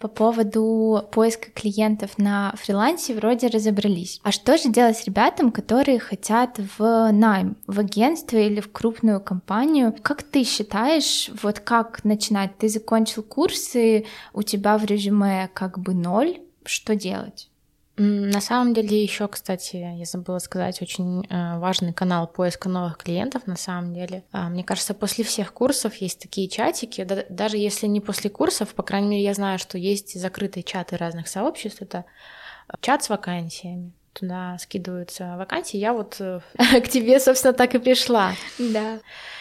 По 0.00 0.08
поводу 0.08 1.06
поиска 1.12 1.50
клиентов 1.50 2.16
на 2.16 2.54
фрилансе 2.56 3.14
вроде 3.14 3.48
разобрались. 3.48 4.18
А 4.22 4.32
что 4.32 4.56
же 4.56 4.70
делать 4.70 5.04
ребятам, 5.04 5.52
которые 5.52 5.98
хотят 5.98 6.58
в 6.78 7.12
найм, 7.12 7.58
в 7.66 7.78
агентство 7.78 8.38
или 8.38 8.60
в 8.60 8.72
крупную 8.72 9.20
компанию? 9.20 9.94
Как 10.00 10.22
ты 10.22 10.42
считаешь, 10.44 11.30
вот 11.42 11.60
как 11.60 12.02
начинать? 12.02 12.56
Ты 12.56 12.70
закончил 12.70 13.22
курсы, 13.22 14.06
у 14.32 14.42
тебя 14.42 14.78
в 14.78 14.86
резюме 14.86 15.50
как 15.52 15.78
бы 15.78 15.92
ноль, 15.92 16.40
что 16.64 16.96
делать? 16.96 17.49
На 18.02 18.40
самом 18.40 18.72
деле 18.72 19.02
еще, 19.02 19.28
кстати, 19.28 19.76
я 19.76 20.04
забыла 20.06 20.38
сказать, 20.38 20.80
очень 20.80 21.26
э, 21.26 21.58
важный 21.58 21.92
канал 21.92 22.26
поиска 22.26 22.70
новых 22.70 22.96
клиентов 22.96 23.46
на 23.46 23.56
самом 23.56 23.92
деле. 23.92 24.24
А, 24.32 24.48
мне 24.48 24.64
кажется, 24.64 24.94
после 24.94 25.22
всех 25.22 25.52
курсов 25.52 25.96
есть 25.96 26.18
такие 26.18 26.48
чатики, 26.48 27.06
даже 27.28 27.58
если 27.58 27.86
не 27.88 28.00
после 28.00 28.30
курсов, 28.30 28.74
по 28.74 28.82
крайней 28.82 29.08
мере, 29.08 29.24
я 29.24 29.34
знаю, 29.34 29.58
что 29.58 29.76
есть 29.76 30.18
закрытые 30.18 30.62
чаты 30.62 30.96
разных 30.96 31.28
сообществ, 31.28 31.82
это 31.82 32.06
чат 32.80 33.04
с 33.04 33.10
вакансиями 33.10 33.92
туда 34.12 34.56
скидываются 34.58 35.36
вакансии. 35.36 35.76
Я 35.76 35.92
вот 35.92 36.16
э, 36.20 36.40
к 36.80 36.88
тебе, 36.88 37.20
собственно, 37.20 37.54
так 37.54 37.74
и 37.74 37.78
пришла. 37.78 38.32
Да. 38.58 38.98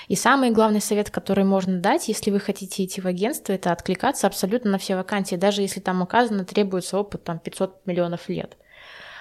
И 0.07 0.15
самый 0.15 0.51
главный 0.51 0.81
совет, 0.81 1.09
который 1.09 1.43
можно 1.43 1.79
дать, 1.79 2.07
если 2.07 2.31
вы 2.31 2.39
хотите 2.39 2.83
идти 2.83 3.01
в 3.01 3.05
агентство, 3.05 3.53
это 3.53 3.71
откликаться 3.71 4.27
абсолютно 4.27 4.71
на 4.71 4.77
все 4.77 4.95
вакансии, 4.95 5.35
даже 5.35 5.61
если 5.61 5.79
там 5.79 6.01
указано 6.01 6.45
требуется 6.45 6.97
опыт 6.97 7.23
там 7.23 7.39
500 7.39 7.85
миллионов 7.85 8.29
лет. 8.29 8.57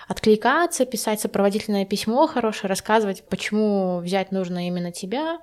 Откликаться, 0.09 0.87
писать 0.87 1.21
сопроводительное 1.21 1.85
письмо 1.85 2.27
хорошее, 2.27 2.71
рассказывать, 2.71 3.25
почему 3.29 3.99
взять 3.99 4.33
нужно 4.33 4.67
именно 4.67 4.91
тебя, 4.91 5.39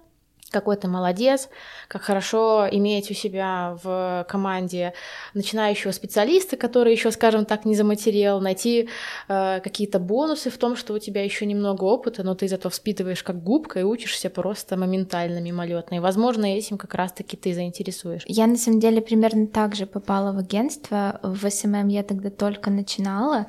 какой 0.52 0.78
ты 0.78 0.88
молодец, 0.88 1.50
как 1.88 2.04
хорошо 2.04 2.68
иметь 2.72 3.10
у 3.12 3.14
себя 3.14 3.78
в 3.84 4.26
команде 4.30 4.94
начинающего 5.34 5.92
специалиста, 5.92 6.56
который 6.56 6.94
еще, 6.94 7.12
скажем 7.12 7.46
так, 7.46 7.66
не 7.66 7.76
заматерел, 7.76 8.40
найти 8.40 8.90
э, 9.28 9.60
какие-то 9.62 10.00
бонусы 10.00 10.50
в 10.50 10.58
том, 10.58 10.76
что 10.76 10.94
у 10.94 11.00
тебя 11.00 11.24
еще 11.24 11.46
немного 11.46 11.84
опыта, 11.84 12.24
но 12.24 12.36
ты 12.36 12.48
зато 12.48 12.70
впитываешь 12.70 13.24
как 13.24 13.44
губка 13.44 13.80
и 13.80 13.84
учишься 13.84 14.30
просто 14.30 14.78
моментально, 14.78 15.40
мимолетно. 15.40 15.96
И, 15.96 16.00
возможно, 16.00 16.46
этим 16.46 16.78
как 16.78 16.94
раз-таки 16.94 17.36
ты 17.38 17.54
заинтересуешь. 17.54 18.24
Я, 18.28 18.48
на 18.48 18.58
самом 18.58 18.80
деле, 18.80 19.02
примерно 19.02 19.48
так 19.48 19.76
же 19.76 19.86
попала 19.86 20.32
в 20.32 20.38
агентство. 20.38 21.20
В 21.24 21.50
SMM 21.50 21.88
я 21.88 22.04
тогда 22.04 22.30
только 22.30 22.70
начинала, 22.70 23.48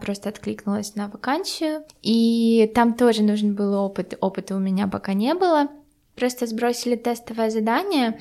просто 0.00 0.28
откликнулась 0.28 0.94
на 0.94 1.08
вакансию, 1.08 1.84
и 2.02 2.70
там 2.74 2.94
тоже 2.94 3.22
нужен 3.22 3.54
был 3.54 3.74
опыт. 3.74 4.16
Опыта 4.20 4.56
у 4.56 4.58
меня 4.58 4.88
пока 4.88 5.12
не 5.12 5.34
было. 5.34 5.68
Просто 6.18 6.46
сбросили 6.46 6.96
тестовое 6.96 7.48
задание, 7.48 8.18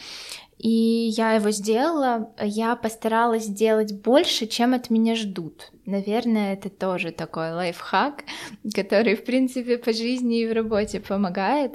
и 0.60 0.70
я 0.70 1.34
его 1.34 1.50
сделала. 1.50 2.32
Я 2.40 2.76
постаралась 2.76 3.46
сделать 3.46 3.92
больше, 4.02 4.46
чем 4.46 4.76
от 4.76 4.92
меня 4.92 5.16
ждут. 5.16 5.72
Наверное, 5.88 6.54
это 6.54 6.70
тоже 6.70 7.12
такой 7.12 7.54
лайфхак, 7.54 8.24
который, 8.76 9.16
в 9.16 9.26
принципе, 9.26 9.80
по 9.80 9.94
жизни 9.94 10.42
и 10.42 10.48
в 10.48 10.54
работе 10.54 11.00
помогает. 11.00 11.74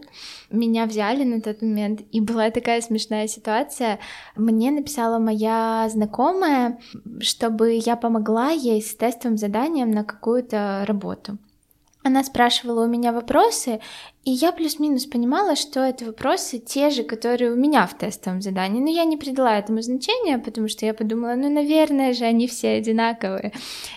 Меня 0.49 0.87
взяли 0.87 1.25
на 1.25 1.41
тот 1.41 1.61
момент, 1.61 2.03
и 2.13 2.21
была 2.21 2.51
такая 2.51 2.81
смешная 2.83 3.27
ситуация. 3.27 3.99
Мне 4.37 4.71
написала 4.71 5.19
моя 5.19 5.89
знакомая, 5.91 6.79
чтобы 7.21 7.81
я 7.85 7.97
помогла 7.97 8.51
ей 8.51 8.81
с 8.81 8.95
тестовым 8.95 9.39
заданием 9.39 9.91
на 9.91 10.05
какую-то 10.05 10.85
работу. 10.87 11.39
Она 12.05 12.25
спрашивала 12.25 12.85
у 12.85 12.89
меня 12.89 13.13
вопросы, 13.13 13.81
и 14.25 14.31
я 14.31 14.53
плюс-минус 14.53 15.07
понимала, 15.07 15.57
что 15.57 15.81
это 15.81 16.05
вопросы 16.05 16.59
те 16.59 16.91
же, 16.91 17.03
которые 17.03 17.53
у 17.53 17.57
меня 17.57 17.87
в 17.89 17.99
тестовом 17.99 18.41
задании. 18.41 18.81
Но 18.81 18.89
я 18.89 19.05
не 19.05 19.17
придала 19.17 19.59
этому 19.59 19.83
значения, 19.83 20.39
потому 20.39 20.69
что 20.69 20.87
я 20.87 20.95
подумала, 20.95 21.35
ну, 21.35 21.51
наверное 21.51 22.13
же, 22.13 22.25
они 22.25 22.47
все 22.47 22.75
одинаковые. 22.75 23.53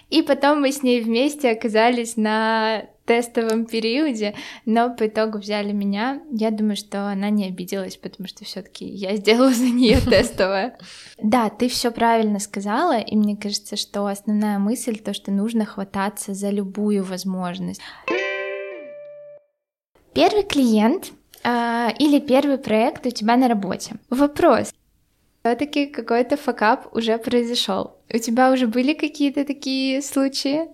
И 0.09 0.23
потом 0.23 0.61
мы 0.61 0.71
с 0.71 0.81
ней 0.81 1.01
вместе 1.01 1.51
оказались 1.51 2.17
на 2.17 2.85
тестовом 3.05 3.67
периоде, 3.67 4.33
но 4.65 4.89
по 4.95 5.05
итогу 5.05 5.37
взяли 5.37 5.71
меня. 5.71 6.21
Я 6.31 6.49
думаю, 6.49 6.75
что 6.75 7.07
она 7.07 7.29
не 7.29 7.45
обиделась, 7.45 7.97
потому 7.97 8.27
что 8.27 8.45
все-таки 8.45 8.85
я 8.85 9.15
сделала 9.15 9.51
за 9.51 9.65
нее 9.65 9.99
тестовое. 10.09 10.75
Да, 11.21 11.49
ты 11.49 11.69
все 11.69 11.91
правильно 11.91 12.39
сказала, 12.39 12.97
и 12.97 13.15
мне 13.15 13.37
кажется, 13.37 13.75
что 13.75 14.07
основная 14.07 14.57
мысль 14.57 14.97
то, 14.97 15.13
что 15.13 15.31
нужно 15.31 15.65
хвататься 15.65 16.33
за 16.33 16.49
любую 16.49 17.03
возможность. 17.03 17.81
Первый 20.15 20.43
клиент 20.43 21.11
э, 21.43 21.89
или 21.99 22.21
первый 22.21 22.57
проект 22.57 23.05
у 23.05 23.09
тебя 23.09 23.35
на 23.35 23.49
работе. 23.49 23.95
Вопрос. 24.09 24.73
Все-таки 25.41 25.87
какой-то 25.87 26.37
факап 26.37 26.95
уже 26.95 27.17
произошел. 27.17 27.97
У 28.13 28.17
тебя 28.17 28.53
уже 28.53 28.67
были 28.67 28.93
какие-то 28.93 29.43
такие 29.43 30.01
случаи? 30.01 30.69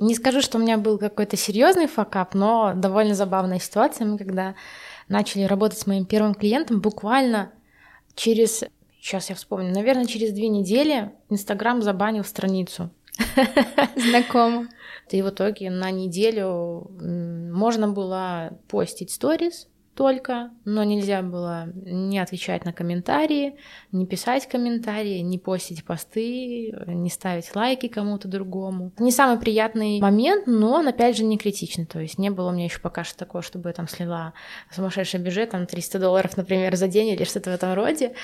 Не 0.00 0.14
скажу, 0.14 0.40
что 0.40 0.56
у 0.56 0.60
меня 0.62 0.78
был 0.78 0.96
какой-то 0.96 1.36
серьезный 1.36 1.86
факап, 1.86 2.32
но 2.32 2.72
довольно 2.74 3.14
забавная 3.14 3.58
ситуация. 3.58 4.06
Мы 4.06 4.16
когда 4.16 4.54
начали 5.08 5.42
работать 5.42 5.78
с 5.78 5.86
моим 5.86 6.06
первым 6.06 6.34
клиентом, 6.34 6.80
буквально 6.80 7.52
через, 8.14 8.64
сейчас 9.02 9.28
я 9.28 9.36
вспомню, 9.36 9.70
наверное, 9.74 10.06
через 10.06 10.32
две 10.32 10.48
недели 10.48 11.12
Инстаграм 11.28 11.82
забанил 11.82 12.24
страницу. 12.24 12.88
Знакомо. 13.96 14.66
И 15.10 15.22
в 15.22 15.28
итоге 15.28 15.70
на 15.70 15.90
неделю 15.90 16.90
можно 17.60 17.88
было 17.88 18.58
постить 18.68 19.10
сторис, 19.10 19.68
только, 19.94 20.50
но 20.64 20.82
нельзя 20.82 21.20
было 21.20 21.66
не 21.74 22.18
отвечать 22.18 22.64
на 22.64 22.72
комментарии, 22.72 23.56
не 23.92 24.06
писать 24.06 24.48
комментарии, 24.48 25.18
не 25.18 25.38
постить 25.38 25.84
посты, 25.84 26.72
не 26.86 27.10
ставить 27.10 27.54
лайки 27.54 27.86
кому-то 27.88 28.26
другому. 28.26 28.92
Не 28.98 29.10
самый 29.12 29.38
приятный 29.38 30.00
момент, 30.00 30.46
но 30.46 30.72
он, 30.72 30.88
опять 30.88 31.18
же, 31.18 31.24
не 31.24 31.36
критичный. 31.36 31.84
То 31.84 32.00
есть 32.00 32.16
не 32.16 32.30
было 32.30 32.48
у 32.48 32.52
меня 32.52 32.64
еще 32.64 32.80
пока 32.80 33.04
что 33.04 33.18
такого, 33.18 33.42
чтобы 33.42 33.68
я 33.68 33.74
там 33.74 33.88
слила 33.88 34.32
сумасшедший 34.70 35.20
бюджет, 35.20 35.50
там 35.50 35.66
300 35.66 35.98
долларов, 35.98 36.34
например, 36.34 36.74
за 36.76 36.88
день 36.88 37.08
или 37.08 37.24
что-то 37.24 37.50
в 37.50 37.54
этом 37.54 37.74
роде. 37.74 38.14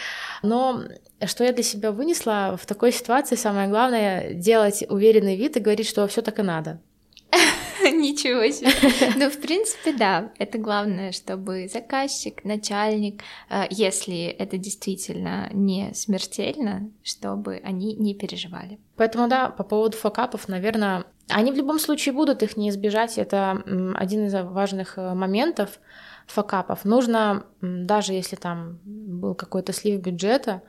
Но 0.42 0.82
что 1.26 1.44
я 1.44 1.52
для 1.52 1.62
себя 1.62 1.92
вынесла 1.92 2.56
в 2.58 2.64
такой 2.64 2.90
ситуации, 2.90 3.36
самое 3.36 3.68
главное, 3.68 4.32
делать 4.32 4.82
уверенный 4.88 5.36
вид 5.36 5.58
и 5.58 5.60
говорить, 5.60 5.86
что 5.86 6.06
все 6.06 6.22
так 6.22 6.38
и 6.38 6.42
надо. 6.42 6.80
Ничего 7.82 8.50
себе. 8.50 8.70
Ну, 9.16 9.30
в 9.30 9.40
принципе, 9.40 9.92
да, 9.92 10.32
это 10.38 10.58
главное, 10.58 11.12
чтобы 11.12 11.68
заказчик, 11.72 12.44
начальник, 12.44 13.22
э, 13.48 13.64
если 13.70 14.24
это 14.24 14.58
действительно 14.58 15.48
не 15.52 15.92
смертельно, 15.94 16.90
чтобы 17.02 17.60
они 17.64 17.94
не 17.94 18.14
переживали. 18.14 18.78
Поэтому, 18.96 19.28
да, 19.28 19.50
по 19.50 19.64
поводу 19.64 19.96
факапов, 19.96 20.48
наверное, 20.48 21.04
они 21.28 21.52
в 21.52 21.56
любом 21.56 21.78
случае 21.78 22.14
будут, 22.14 22.42
их 22.42 22.56
не 22.56 22.70
избежать. 22.70 23.18
Это 23.18 23.62
один 23.94 24.26
из 24.26 24.34
важных 24.34 24.98
э, 24.98 25.14
моментов 25.14 25.80
факапов. 26.26 26.84
Нужно, 26.84 27.44
даже 27.60 28.12
если 28.12 28.36
там 28.36 28.78
был 28.84 29.34
какой-то 29.34 29.72
слив 29.72 30.00
бюджета, 30.00 30.62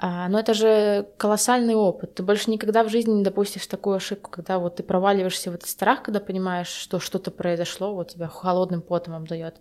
но 0.00 0.38
это 0.38 0.54
же 0.54 1.06
колоссальный 1.16 1.74
опыт. 1.74 2.14
Ты 2.14 2.22
больше 2.22 2.50
никогда 2.50 2.82
в 2.82 2.88
жизни 2.88 3.12
не 3.12 3.22
допустишь 3.22 3.66
такую 3.66 3.96
ошибку, 3.96 4.30
когда 4.30 4.58
вот 4.58 4.76
ты 4.76 4.82
проваливаешься 4.82 5.50
в 5.50 5.54
этот 5.54 5.68
страх, 5.68 6.02
когда 6.02 6.20
понимаешь, 6.20 6.68
что 6.68 6.98
что-то 6.98 7.30
произошло, 7.30 7.94
вот 7.94 8.08
тебя 8.08 8.28
холодным 8.28 8.82
потом 8.82 9.14
обдает. 9.14 9.56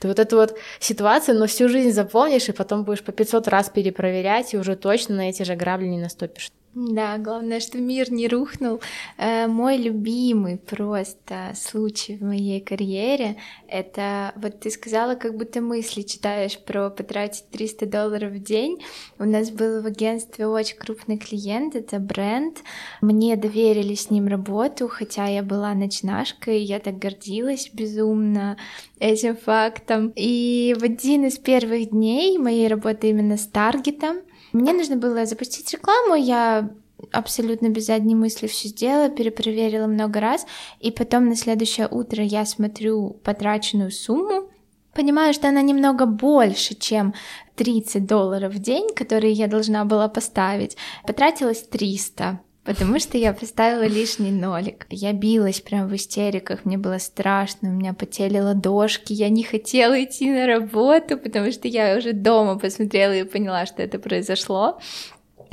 Ты 0.00 0.08
вот 0.08 0.18
эту 0.18 0.36
вот 0.36 0.58
ситуацию, 0.80 1.38
но 1.38 1.46
всю 1.46 1.68
жизнь 1.68 1.92
запомнишь, 1.92 2.48
и 2.48 2.52
потом 2.52 2.84
будешь 2.84 3.04
по 3.04 3.12
500 3.12 3.48
раз 3.48 3.70
перепроверять, 3.70 4.54
и 4.54 4.58
уже 4.58 4.76
точно 4.76 5.16
на 5.16 5.28
эти 5.28 5.42
же 5.44 5.54
грабли 5.54 5.86
не 5.86 5.98
наступишь. 5.98 6.50
Да, 6.78 7.16
главное, 7.16 7.60
что 7.60 7.78
мир 7.78 8.12
не 8.12 8.28
рухнул. 8.28 8.82
Э, 9.16 9.46
мой 9.46 9.78
любимый 9.78 10.58
просто 10.58 11.54
случай 11.54 12.18
в 12.18 12.22
моей 12.22 12.60
карьере— 12.60 13.38
это 13.66 14.34
вот 14.36 14.60
ты 14.60 14.70
сказала, 14.70 15.14
как 15.14 15.38
будто 15.38 15.62
мысли 15.62 16.02
читаешь 16.02 16.58
про 16.58 16.90
потратить 16.90 17.48
300 17.48 17.86
долларов 17.86 18.32
в 18.32 18.42
день. 18.42 18.84
У 19.18 19.24
нас 19.24 19.50
был 19.50 19.80
в 19.80 19.86
агентстве 19.86 20.46
очень 20.46 20.76
крупный 20.76 21.16
клиент, 21.16 21.74
это 21.76 21.98
бренд. 21.98 22.58
Мне 23.00 23.36
доверили 23.36 23.94
с 23.94 24.10
ним 24.10 24.26
работу, 24.26 24.86
хотя 24.86 25.28
я 25.28 25.42
была 25.42 25.72
ночнашкой, 25.72 26.60
я 26.60 26.78
так 26.78 26.98
гордилась 26.98 27.70
безумно 27.72 28.58
этим 28.98 29.34
фактом. 29.34 30.12
И 30.14 30.76
в 30.78 30.84
один 30.84 31.24
из 31.24 31.38
первых 31.38 31.88
дней 31.88 32.36
моей 32.36 32.68
работы 32.68 33.08
именно 33.08 33.38
с 33.38 33.46
таргетом 33.46 34.18
мне 34.56 34.72
нужно 34.72 34.96
было 34.96 35.26
запустить 35.26 35.72
рекламу, 35.72 36.14
я 36.14 36.70
абсолютно 37.12 37.68
без 37.68 37.86
задней 37.86 38.14
мысли 38.14 38.46
все 38.46 38.68
сделала, 38.68 39.08
перепроверила 39.08 39.86
много 39.86 40.20
раз, 40.20 40.46
и 40.80 40.90
потом 40.90 41.28
на 41.28 41.36
следующее 41.36 41.88
утро 41.90 42.24
я 42.24 42.44
смотрю 42.44 43.10
потраченную 43.22 43.90
сумму, 43.90 44.50
понимаю, 44.94 45.34
что 45.34 45.48
она 45.48 45.62
немного 45.62 46.06
больше, 46.06 46.74
чем 46.74 47.14
30 47.56 48.06
долларов 48.06 48.54
в 48.54 48.58
день, 48.58 48.94
которые 48.94 49.32
я 49.32 49.46
должна 49.46 49.84
была 49.84 50.08
поставить. 50.08 50.76
Потратилась 51.06 51.62
300 51.62 52.40
потому 52.66 52.98
что 52.98 53.16
я 53.16 53.32
поставила 53.32 53.86
лишний 53.86 54.32
нолик. 54.32 54.86
Я 54.90 55.12
билась 55.12 55.60
прям 55.60 55.88
в 55.88 55.94
истериках, 55.94 56.64
мне 56.64 56.76
было 56.76 56.98
страшно, 56.98 57.70
у 57.70 57.72
меня 57.72 57.94
потели 57.94 58.38
ладошки, 58.38 59.12
я 59.12 59.28
не 59.28 59.44
хотела 59.44 60.02
идти 60.02 60.30
на 60.30 60.46
работу, 60.46 61.16
потому 61.16 61.52
что 61.52 61.68
я 61.68 61.96
уже 61.96 62.12
дома 62.12 62.58
посмотрела 62.58 63.12
и 63.12 63.24
поняла, 63.24 63.66
что 63.66 63.82
это 63.82 63.98
произошло. 63.98 64.80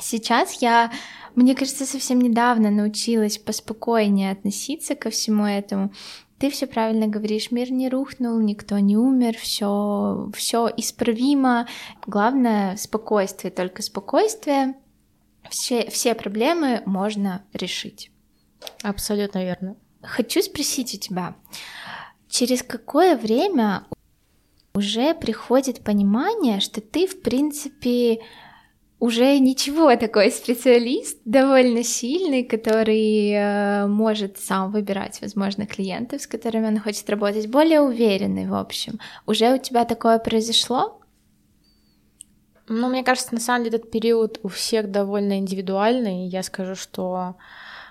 Сейчас 0.02 0.62
я, 0.62 0.92
мне 1.36 1.56
кажется, 1.56 1.86
совсем 1.86 2.20
недавно 2.20 2.72
научилась 2.72 3.38
поспокойнее 3.38 4.32
относиться 4.32 4.96
ко 4.96 5.12
всему 5.12 5.46
этому. 5.46 5.94
Ты 6.40 6.50
все 6.50 6.66
правильно 6.66 7.08
говоришь, 7.08 7.52
мир 7.52 7.72
не 7.72 7.90
рухнул, 7.90 8.40
никто 8.40 8.78
не 8.80 8.98
умер, 8.98 9.38
все, 9.38 10.30
все 10.36 10.70
исправимо. 10.76 11.68
Главное 12.06 12.76
спокойствие, 12.76 13.52
только 13.52 13.82
спокойствие 13.82 14.74
все, 15.50 15.90
все 15.90 16.16
проблемы 16.16 16.82
можно 16.86 17.44
решить. 17.54 18.12
Абсолютно 18.82 19.44
верно. 19.44 19.76
Хочу 20.02 20.42
спросить 20.42 20.94
у 20.96 20.98
тебя, 20.98 21.36
через 22.30 22.64
какое 22.64 23.16
время 23.16 23.86
уже 24.74 25.14
приходит 25.14 25.84
понимание, 25.84 26.60
что 26.60 26.82
ты, 26.82 27.08
в 27.08 27.22
принципе, 27.22 28.20
уже 29.00 29.38
ничего 29.40 29.96
такой 29.98 30.32
специалист, 30.32 31.20
довольно 31.26 31.84
сильный, 31.84 32.44
который 32.44 33.32
э, 33.32 33.88
может 33.88 34.40
сам 34.40 34.72
выбирать, 34.72 35.22
возможно, 35.22 35.66
клиентов, 35.66 36.22
с 36.22 36.28
которыми 36.28 36.68
он 36.68 36.80
хочет 36.80 37.10
работать, 37.10 37.48
более 37.48 37.82
уверенный, 37.82 38.48
в 38.48 38.56
общем. 38.56 39.00
Уже 39.26 39.54
у 39.54 39.58
тебя 39.58 39.86
такое 39.86 40.20
произошло? 40.20 41.00
Ну, 42.68 42.90
мне 42.90 43.04
кажется, 43.04 43.34
на 43.34 43.40
самом 43.40 43.66
деле 43.66 43.78
этот 43.78 43.92
период 43.92 44.40
у 44.44 44.48
всех 44.48 44.90
довольно 44.90 45.38
индивидуальный. 45.40 46.28
Я 46.28 46.44
скажу, 46.44 46.76
что 46.76 47.36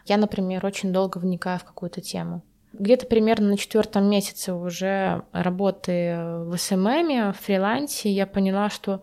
я, 0.07 0.17
например, 0.17 0.64
очень 0.64 0.93
долго 0.93 1.19
вникаю 1.19 1.59
в 1.59 1.64
какую-то 1.64 2.00
тему. 2.00 2.43
Где-то 2.73 3.07
примерно 3.07 3.50
на 3.50 3.59
четвертом 3.59 4.09
месяце 4.09 4.55
уже 4.55 5.25
работы 5.33 6.17
в 6.47 6.57
СММе, 6.57 7.33
в 7.33 7.45
фрилансе, 7.45 8.11
я 8.11 8.26
поняла, 8.26 8.71
что 8.71 9.02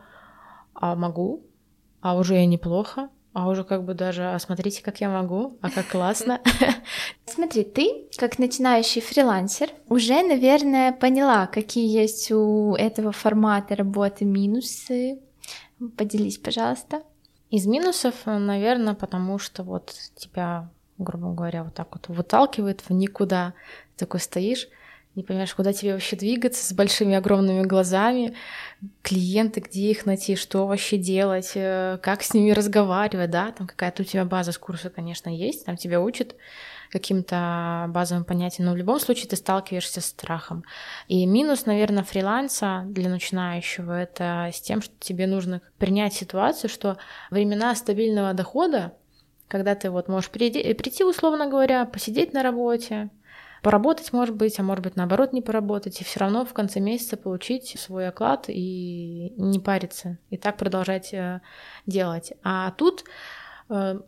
а 0.73 0.95
могу, 0.95 1.43
а 2.01 2.15
уже 2.15 2.35
я 2.35 2.45
неплохо, 2.47 3.09
а 3.33 3.47
уже 3.47 3.63
как 3.63 3.83
бы 3.83 3.93
даже, 3.93 4.31
а 4.31 4.39
смотрите, 4.39 4.81
как 4.81 5.01
я 5.01 5.09
могу, 5.09 5.57
а 5.61 5.69
как 5.69 5.87
классно. 5.87 6.41
Смотри, 7.25 7.63
ты, 7.63 8.07
как 8.17 8.39
начинающий 8.39 9.01
фрилансер, 9.01 9.69
уже, 9.87 10.23
наверное, 10.23 10.91
поняла, 10.91 11.45
какие 11.45 11.87
есть 11.87 12.31
у 12.31 12.73
этого 12.73 13.11
формата 13.11 13.75
работы 13.75 14.25
минусы, 14.25 15.19
Поделись, 15.97 16.37
пожалуйста. 16.37 17.03
Из 17.49 17.65
минусов, 17.65 18.15
наверное, 18.25 18.93
потому 18.93 19.39
что 19.39 19.63
вот 19.63 19.93
тебя, 20.15 20.69
грубо 20.97 21.33
говоря, 21.33 21.63
вот 21.63 21.73
так 21.73 21.87
вот 21.91 22.07
выталкивает 22.09 22.81
в 22.81 22.91
никуда. 22.91 23.53
Ты 23.95 24.05
такой 24.05 24.19
стоишь, 24.19 24.67
не 25.15 25.23
понимаешь, 25.23 25.55
куда 25.55 25.73
тебе 25.73 25.93
вообще 25.93 26.15
двигаться 26.15 26.63
с 26.65 26.73
большими 26.73 27.15
огромными 27.15 27.63
глазами, 27.63 28.35
клиенты, 29.01 29.61
где 29.61 29.89
их 29.89 30.05
найти, 30.05 30.35
что 30.35 30.67
вообще 30.67 30.97
делать, 30.97 31.51
э, 31.55 31.97
как 32.03 32.23
с 32.23 32.33
ними 32.33 32.51
разговаривать, 32.51 33.31
да, 33.31 33.51
там 33.51 33.65
какая-то 33.65 34.03
у 34.03 34.05
тебя 34.05 34.25
база 34.25 34.51
с 34.51 34.57
курса, 34.57 34.89
конечно, 34.89 35.29
есть, 35.29 35.65
там 35.65 35.77
тебя 35.77 35.99
учат 35.99 36.35
каким-то 36.89 37.85
базовым 37.89 38.25
понятиям, 38.25 38.67
но 38.67 38.73
в 38.73 38.77
любом 38.77 38.99
случае 38.99 39.27
ты 39.27 39.35
сталкиваешься 39.35 40.01
с 40.01 40.05
страхом. 40.05 40.63
И 41.07 41.25
минус, 41.25 41.65
наверное, 41.65 42.03
фриланса 42.03 42.83
для 42.87 43.09
начинающего— 43.09 43.91
это 44.01 44.49
с 44.53 44.59
тем, 44.59 44.81
что 44.81 44.93
тебе 44.99 45.27
нужно 45.27 45.61
принять 45.77 46.13
ситуацию, 46.13 46.69
что 46.69 46.97
времена 47.29 47.75
стабильного 47.75 48.33
дохода, 48.33 48.93
когда 49.47 49.75
ты 49.75 49.89
вот 49.89 50.07
можешь 50.07 50.29
прийти, 50.29 50.73
прийти 50.73 51.03
условно 51.03 51.47
говоря, 51.47 51.85
посидеть 51.85 52.33
на 52.33 52.43
работе, 52.43 53.09
поработать, 53.61 54.13
может 54.13 54.35
быть, 54.35 54.59
а 54.59 54.63
может 54.63 54.83
быть, 54.83 54.95
наоборот, 54.95 55.33
не 55.33 55.41
поработать, 55.41 56.01
и 56.01 56.03
все 56.03 56.19
равно 56.19 56.45
в 56.45 56.53
конце 56.53 56.79
месяца 56.79 57.17
получить 57.17 57.79
свой 57.79 58.07
оклад 58.07 58.45
и 58.47 59.33
не 59.37 59.59
париться, 59.59 60.17
и 60.29 60.37
так 60.37 60.57
продолжать 60.57 61.13
э, 61.13 61.41
делать. 61.85 62.33
А 62.43 62.71
тут 62.71 63.03
э, 63.69 63.99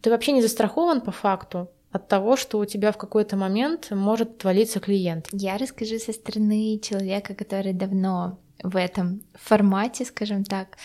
ты 0.00 0.10
вообще 0.10 0.32
не 0.32 0.42
застрахован 0.42 1.00
по 1.00 1.10
факту, 1.10 1.70
от 1.92 2.08
того, 2.08 2.36
что 2.36 2.58
у 2.58 2.64
тебя 2.64 2.90
в 2.90 2.96
какой-то 2.96 3.36
момент 3.36 3.90
может 3.90 4.38
твалиться 4.38 4.80
клиент. 4.80 5.28
Я 5.32 5.58
расскажу 5.58 5.98
со 5.98 6.12
стороны 6.12 6.78
человека, 6.82 7.34
который 7.34 7.72
давно 7.74 8.38
в 8.62 8.76
этом 8.76 9.22
формате, 9.34 10.04
скажем 10.04 10.44
так. 10.44 10.76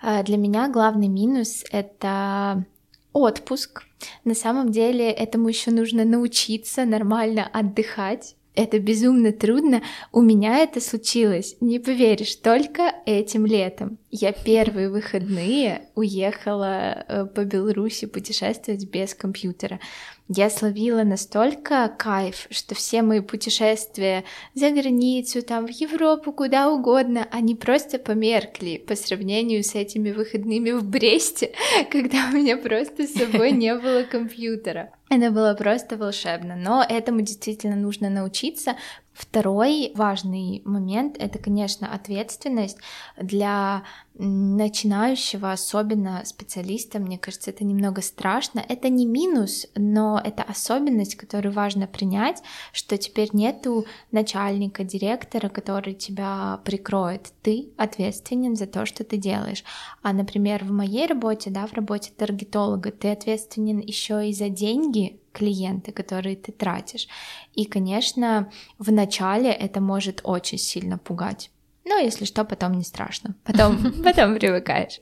А, 0.00 0.22
для 0.22 0.36
меня 0.36 0.68
главный 0.68 1.08
минус— 1.08 1.64
это 1.70 2.64
отпуск. 3.12 3.82
На 4.24 4.34
самом 4.34 4.70
деле 4.70 5.10
этому 5.10 5.48
еще 5.48 5.70
нужно 5.70 6.04
научиться 6.04 6.84
нормально 6.84 7.48
отдыхать. 7.52 8.36
Это 8.54 8.78
безумно 8.78 9.32
трудно. 9.32 9.82
У 10.12 10.20
меня 10.20 10.58
это 10.58 10.80
случилось, 10.80 11.56
не 11.60 11.80
поверишь, 11.80 12.36
только 12.36 12.94
этим 13.04 13.46
летом. 13.46 13.98
Я 14.12 14.30
первые 14.30 14.90
выходные 14.90 15.88
уехала 15.96 17.04
э, 17.08 17.26
по 17.26 17.44
Беларуси 17.44 18.06
путешествовать 18.06 18.88
без 18.88 19.12
компьютера 19.14 19.80
я 20.28 20.48
словила 20.48 21.02
настолько 21.04 21.94
кайф, 21.98 22.46
что 22.50 22.74
все 22.74 23.02
мои 23.02 23.20
путешествия 23.20 24.24
за 24.54 24.70
границу, 24.70 25.42
там 25.42 25.66
в 25.66 25.70
Европу, 25.70 26.32
куда 26.32 26.70
угодно, 26.70 27.28
они 27.30 27.54
просто 27.54 27.98
померкли 27.98 28.78
по 28.78 28.96
сравнению 28.96 29.62
с 29.62 29.74
этими 29.74 30.12
выходными 30.12 30.70
в 30.70 30.84
Бресте, 30.84 31.52
когда 31.90 32.30
у 32.32 32.36
меня 32.36 32.56
просто 32.56 33.06
с 33.06 33.12
собой 33.12 33.52
не 33.52 33.74
было 33.78 34.04
компьютера. 34.04 34.92
Это 35.10 35.30
было 35.30 35.54
просто 35.54 35.98
волшебно, 35.98 36.56
но 36.56 36.82
этому 36.88 37.20
действительно 37.20 37.76
нужно 37.76 38.08
научиться, 38.08 38.76
Второй 39.14 39.92
важный 39.94 40.60
момент— 40.64 41.16
это, 41.20 41.38
конечно, 41.38 41.92
ответственность 41.92 42.78
для 43.16 43.84
начинающего, 44.16 45.52
особенно 45.52 46.22
специалиста, 46.24 46.98
мне 46.98 47.16
кажется, 47.16 47.50
это 47.50 47.64
немного 47.64 48.02
страшно. 48.02 48.62
Это 48.68 48.88
не 48.88 49.06
минус, 49.06 49.66
но 49.76 50.20
это 50.22 50.42
особенность, 50.42 51.14
которую 51.14 51.52
важно 51.52 51.86
принять, 51.86 52.42
что 52.72 52.98
теперь 52.98 53.30
нету 53.32 53.86
начальника, 54.10 54.82
директора, 54.82 55.48
который 55.48 55.94
тебя 55.94 56.60
прикроет. 56.64 57.32
Ты 57.42 57.72
ответственен 57.76 58.56
за 58.56 58.66
то, 58.66 58.84
что 58.84 59.04
ты 59.04 59.16
делаешь. 59.16 59.64
А, 60.02 60.12
например, 60.12 60.64
в 60.64 60.70
моей 60.72 61.06
работе, 61.06 61.50
да, 61.50 61.66
в 61.66 61.72
работе 61.72 62.12
таргетолога, 62.16 62.90
ты 62.90 63.12
ответственен 63.12 63.78
еще 63.78 64.28
и 64.28 64.32
за 64.32 64.48
деньги, 64.48 65.20
клиенты, 65.34 65.92
которые 65.92 66.36
ты 66.36 66.52
тратишь. 66.52 67.08
И, 67.54 67.66
конечно, 67.66 68.50
в 68.78 68.90
начале 68.92 69.50
это 69.50 69.80
может 69.80 70.20
очень 70.24 70.58
сильно 70.58 70.96
пугать. 70.96 71.50
Но 71.84 71.98
если 71.98 72.24
что, 72.24 72.44
потом 72.44 72.72
не 72.72 72.84
страшно. 72.84 73.34
Потом, 73.44 73.76
потом 74.04 74.34
привыкаешь. 74.36 75.00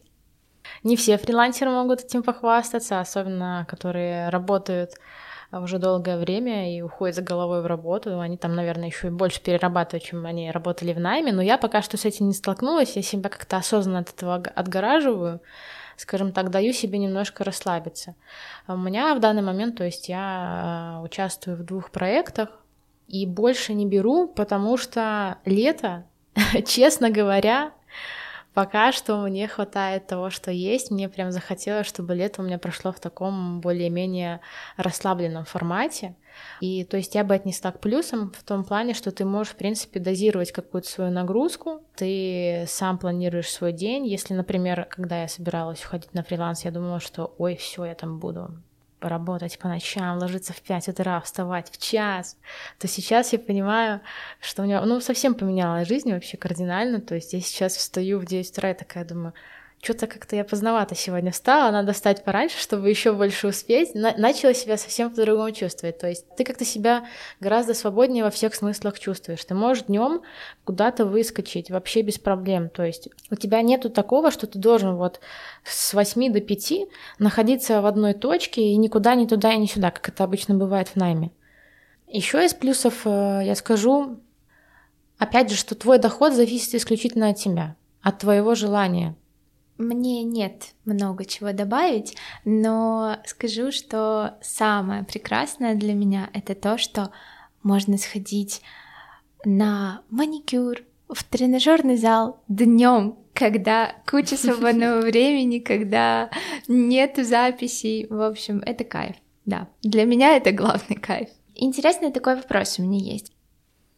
Не 0.82 0.96
все 0.96 1.18
фрилансеры 1.18 1.70
могут 1.70 2.00
этим 2.00 2.22
похвастаться, 2.22 3.00
особенно 3.00 3.66
которые 3.68 4.28
работают 4.30 4.92
уже 5.52 5.78
долгое 5.78 6.18
время 6.18 6.74
и 6.74 6.80
уходят 6.80 7.16
за 7.16 7.22
головой 7.22 7.62
в 7.62 7.66
работу. 7.66 8.18
Они 8.18 8.36
там, 8.36 8.54
наверное, 8.54 8.86
еще 8.86 9.08
и 9.08 9.10
больше 9.10 9.42
перерабатывают, 9.42 10.04
чем 10.04 10.24
они 10.24 10.50
работали 10.50 10.94
в 10.94 11.00
найме. 11.00 11.32
Но 11.32 11.42
я 11.42 11.58
пока 11.58 11.82
что 11.82 11.96
с 11.96 12.04
этим 12.04 12.28
не 12.28 12.34
столкнулась. 12.34 12.96
Я 12.96 13.02
себя 13.02 13.28
как-то 13.28 13.58
осознанно 13.58 13.98
от 14.00 14.10
этого 14.10 14.36
отгораживаю 14.36 15.40
скажем 16.02 16.32
так, 16.32 16.50
даю 16.50 16.72
себе 16.72 16.98
немножко 16.98 17.44
расслабиться. 17.44 18.14
У 18.68 18.76
меня 18.76 19.14
в 19.14 19.20
данный 19.20 19.42
момент, 19.42 19.76
то 19.76 19.84
есть 19.84 20.08
я 20.08 20.98
э, 20.98 21.04
участвую 21.04 21.56
в 21.56 21.64
двух 21.64 21.90
проектах 21.90 22.48
и 23.08 23.26
больше 23.26 23.72
не 23.72 23.86
беру, 23.86 24.28
потому 24.28 24.76
что 24.76 25.38
лето, 25.44 26.04
честно 26.66 27.10
говоря, 27.10 27.72
Пока 28.54 28.92
что 28.92 29.16
мне 29.16 29.48
хватает 29.48 30.06
того, 30.06 30.28
что 30.28 30.50
есть. 30.50 30.90
Мне 30.90 31.08
прям 31.08 31.32
захотелось, 31.32 31.86
чтобы 31.86 32.14
лето 32.14 32.42
у 32.42 32.44
меня 32.44 32.58
прошло 32.58 32.92
в 32.92 33.00
таком 33.00 33.60
более-менее 33.60 34.40
расслабленном 34.76 35.46
формате. 35.46 36.14
И 36.60 36.84
то 36.84 36.96
есть 36.96 37.14
я 37.14 37.24
бы 37.24 37.34
отнесла 37.34 37.72
к 37.72 37.80
плюсам 37.80 38.32
в 38.32 38.42
том 38.42 38.64
плане, 38.64 38.94
что 38.94 39.10
ты 39.10 39.24
можешь, 39.24 39.52
в 39.52 39.56
принципе, 39.56 40.00
дозировать 40.00 40.52
какую-то 40.52 40.88
свою 40.88 41.10
нагрузку, 41.10 41.82
ты 41.96 42.64
сам 42.68 42.98
планируешь 42.98 43.50
свой 43.50 43.72
день. 43.72 44.06
Если, 44.06 44.34
например, 44.34 44.86
когда 44.90 45.22
я 45.22 45.28
собиралась 45.28 45.84
уходить 45.84 46.14
на 46.14 46.22
фриланс, 46.22 46.64
я 46.64 46.70
думала, 46.70 47.00
что 47.00 47.34
ой, 47.38 47.56
все, 47.56 47.84
я 47.84 47.94
там 47.94 48.18
буду 48.18 48.50
работать 49.00 49.58
по 49.58 49.68
ночам, 49.68 50.18
ложиться 50.18 50.52
в 50.52 50.60
5 50.60 50.88
утра, 50.88 51.20
вставать 51.20 51.70
в 51.70 51.78
час, 51.78 52.36
то 52.78 52.88
сейчас 52.88 53.32
я 53.32 53.38
понимаю, 53.38 54.00
что 54.40 54.62
у 54.62 54.64
меня, 54.64 54.84
ну, 54.84 55.00
совсем 55.00 55.34
поменялась 55.34 55.88
жизнь 55.88 56.12
вообще 56.12 56.36
кардинально, 56.36 57.00
то 57.00 57.14
есть 57.14 57.32
я 57.32 57.40
сейчас 57.40 57.76
встаю 57.76 58.18
в 58.20 58.26
9 58.26 58.50
утра 58.50 58.70
и 58.70 58.74
такая 58.74 59.04
думаю, 59.04 59.34
что-то 59.82 60.06
как-то 60.06 60.36
я 60.36 60.44
поздновато 60.44 60.94
сегодня 60.94 61.32
встала, 61.32 61.72
надо 61.72 61.92
встать 61.92 62.22
пораньше, 62.22 62.56
чтобы 62.60 62.88
еще 62.88 63.12
больше 63.12 63.48
успеть. 63.48 63.96
На- 63.96 64.14
начала 64.16 64.54
себя 64.54 64.76
совсем 64.76 65.10
по-другому 65.10 65.50
чувствовать. 65.50 65.98
То 65.98 66.08
есть 66.08 66.24
ты 66.36 66.44
как-то 66.44 66.64
себя 66.64 67.04
гораздо 67.40 67.74
свободнее 67.74 68.22
во 68.22 68.30
всех 68.30 68.54
смыслах 68.54 69.00
чувствуешь. 69.00 69.44
Ты 69.44 69.54
можешь 69.54 69.86
днем 69.86 70.22
куда-то 70.62 71.04
выскочить 71.04 71.68
вообще 71.68 72.02
без 72.02 72.16
проблем. 72.20 72.68
То 72.68 72.84
есть 72.84 73.08
у 73.28 73.34
тебя 73.34 73.60
нету 73.60 73.90
такого, 73.90 74.30
что 74.30 74.46
ты 74.46 74.56
должен 74.56 74.94
вот 74.94 75.18
с 75.64 75.94
8 75.94 76.32
до 76.32 76.40
5 76.40 76.72
находиться 77.18 77.82
в 77.82 77.86
одной 77.86 78.14
точке 78.14 78.62
и 78.62 78.76
никуда, 78.76 79.16
ни 79.16 79.26
туда 79.26 79.52
и 79.52 79.58
ни 79.58 79.66
сюда, 79.66 79.90
как 79.90 80.08
это 80.08 80.22
обычно 80.22 80.54
бывает 80.54 80.86
в 80.86 80.96
найме. 80.96 81.32
Еще 82.06 82.44
из 82.44 82.54
плюсов 82.54 83.04
э, 83.04 83.40
я 83.44 83.56
скажу, 83.56 84.20
опять 85.18 85.50
же, 85.50 85.56
что 85.56 85.74
твой 85.74 85.98
доход 85.98 86.34
зависит 86.34 86.72
исключительно 86.76 87.30
от 87.30 87.38
тебя, 87.38 87.74
от 88.00 88.18
твоего 88.20 88.54
желания. 88.54 89.16
Мне 89.82 90.22
нет 90.22 90.74
много 90.84 91.24
чего 91.24 91.52
добавить, 91.52 92.16
но 92.44 93.16
скажу, 93.26 93.72
что 93.72 94.38
самое 94.40 95.02
прекрасное 95.02 95.74
для 95.74 95.92
меня 95.92 96.30
это 96.32 96.54
то, 96.54 96.78
что 96.78 97.10
можно 97.64 97.98
сходить 97.98 98.62
на 99.44 100.02
маникюр 100.08 100.82
в 101.08 101.24
тренажерный 101.24 101.96
зал 101.96 102.40
днем, 102.46 103.18
когда 103.34 103.96
куча 104.08 104.36
свободного 104.36 105.00
времени, 105.02 105.58
когда 105.58 106.30
нет 106.68 107.16
записей. 107.16 108.06
В 108.08 108.22
общем, 108.22 108.62
это 108.64 108.84
кайф. 108.84 109.16
Да, 109.44 109.68
для 109.82 110.04
меня 110.04 110.36
это 110.36 110.52
главный 110.52 110.96
кайф. 110.96 111.28
Интересный 111.56 112.12
такой 112.12 112.36
вопрос 112.36 112.78
у 112.78 112.82
меня 112.82 112.98
есть. 112.98 113.32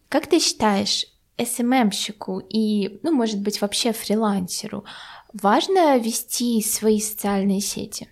Как 0.09 0.27
ты 0.29 0.41
считаешь, 0.41 1.07
СММщику 1.39 2.41
и, 2.49 3.01
ну, 3.03 3.13
может 3.13 3.41
быть, 3.41 3.61
вообще 3.61 3.93
фрилансеру 3.93 4.85
важно 5.33 5.99
вести 5.99 6.63
свои 6.63 7.01
социальные 7.01 7.61
сети? 7.61 8.09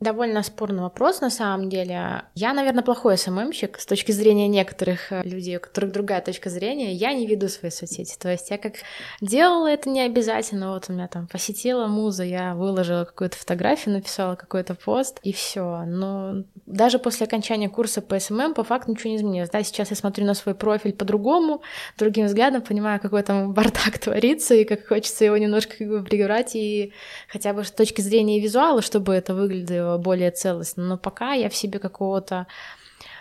Довольно 0.00 0.44
спорный 0.44 0.82
вопрос 0.82 1.20
на 1.20 1.28
самом 1.28 1.68
деле. 1.68 2.22
Я, 2.36 2.52
наверное, 2.52 2.84
плохой 2.84 3.18
СММщик 3.18 3.80
с 3.80 3.84
точки 3.84 4.12
зрения 4.12 4.46
некоторых 4.46 5.10
э, 5.10 5.22
людей, 5.24 5.56
у 5.56 5.60
которых 5.60 5.90
другая 5.90 6.20
точка 6.20 6.50
зрения. 6.50 6.92
Я 6.92 7.12
не 7.12 7.26
веду 7.26 7.48
свои 7.48 7.72
соцсети. 7.72 8.16
То 8.16 8.30
есть 8.30 8.48
я 8.50 8.58
как 8.58 8.74
делала 9.20 9.66
это 9.66 9.88
не 9.90 10.02
обязательно. 10.02 10.70
Вот 10.70 10.84
у 10.88 10.92
меня 10.92 11.08
там 11.08 11.26
посетила 11.26 11.88
муза, 11.88 12.22
я 12.22 12.54
выложила 12.54 13.06
какую-то 13.06 13.36
фотографию, 13.36 13.96
написала 13.96 14.36
какой-то 14.36 14.76
пост 14.76 15.18
и 15.24 15.32
все. 15.32 15.82
Но 15.84 16.44
даже 16.64 17.00
после 17.00 17.26
окончания 17.26 17.68
курса 17.68 18.00
по 18.00 18.20
SMM 18.20 18.54
по 18.54 18.62
факту 18.62 18.92
ничего 18.92 19.10
не 19.10 19.16
изменилось. 19.16 19.50
Да, 19.50 19.64
сейчас 19.64 19.90
я 19.90 19.96
смотрю 19.96 20.26
на 20.26 20.34
свой 20.34 20.54
профиль 20.54 20.92
по-другому, 20.92 21.62
другим 21.98 22.26
взглядом, 22.26 22.62
понимаю, 22.62 23.00
какой 23.00 23.24
там 23.24 23.52
бардак 23.52 23.98
творится 23.98 24.54
и 24.54 24.62
как 24.62 24.86
хочется 24.86 25.24
его 25.24 25.36
немножко 25.36 25.76
как 25.76 25.88
бы 25.88 26.04
прибирать 26.04 26.54
и 26.54 26.92
хотя 27.26 27.52
бы 27.52 27.64
с 27.64 27.72
точки 27.72 28.00
зрения 28.00 28.38
визуала, 28.38 28.80
чтобы 28.80 29.12
это 29.12 29.34
выглядело 29.34 29.87
более 29.96 30.30
целостно. 30.30 30.84
Но 30.84 30.98
пока 30.98 31.32
я 31.32 31.48
в 31.48 31.56
себе 31.56 31.78
какого-то 31.78 32.46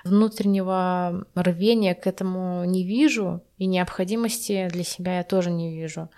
внутреннего 0.03 1.25
рвения 1.35 1.95
к 1.95 2.07
этому 2.07 2.65
не 2.65 2.83
вижу, 2.83 3.41
и 3.57 3.65
необходимости 3.65 4.67
для 4.71 4.83
себя 4.83 5.17
я 5.17 5.23
тоже 5.23 5.51
не 5.51 5.73
вижу. 5.73 6.09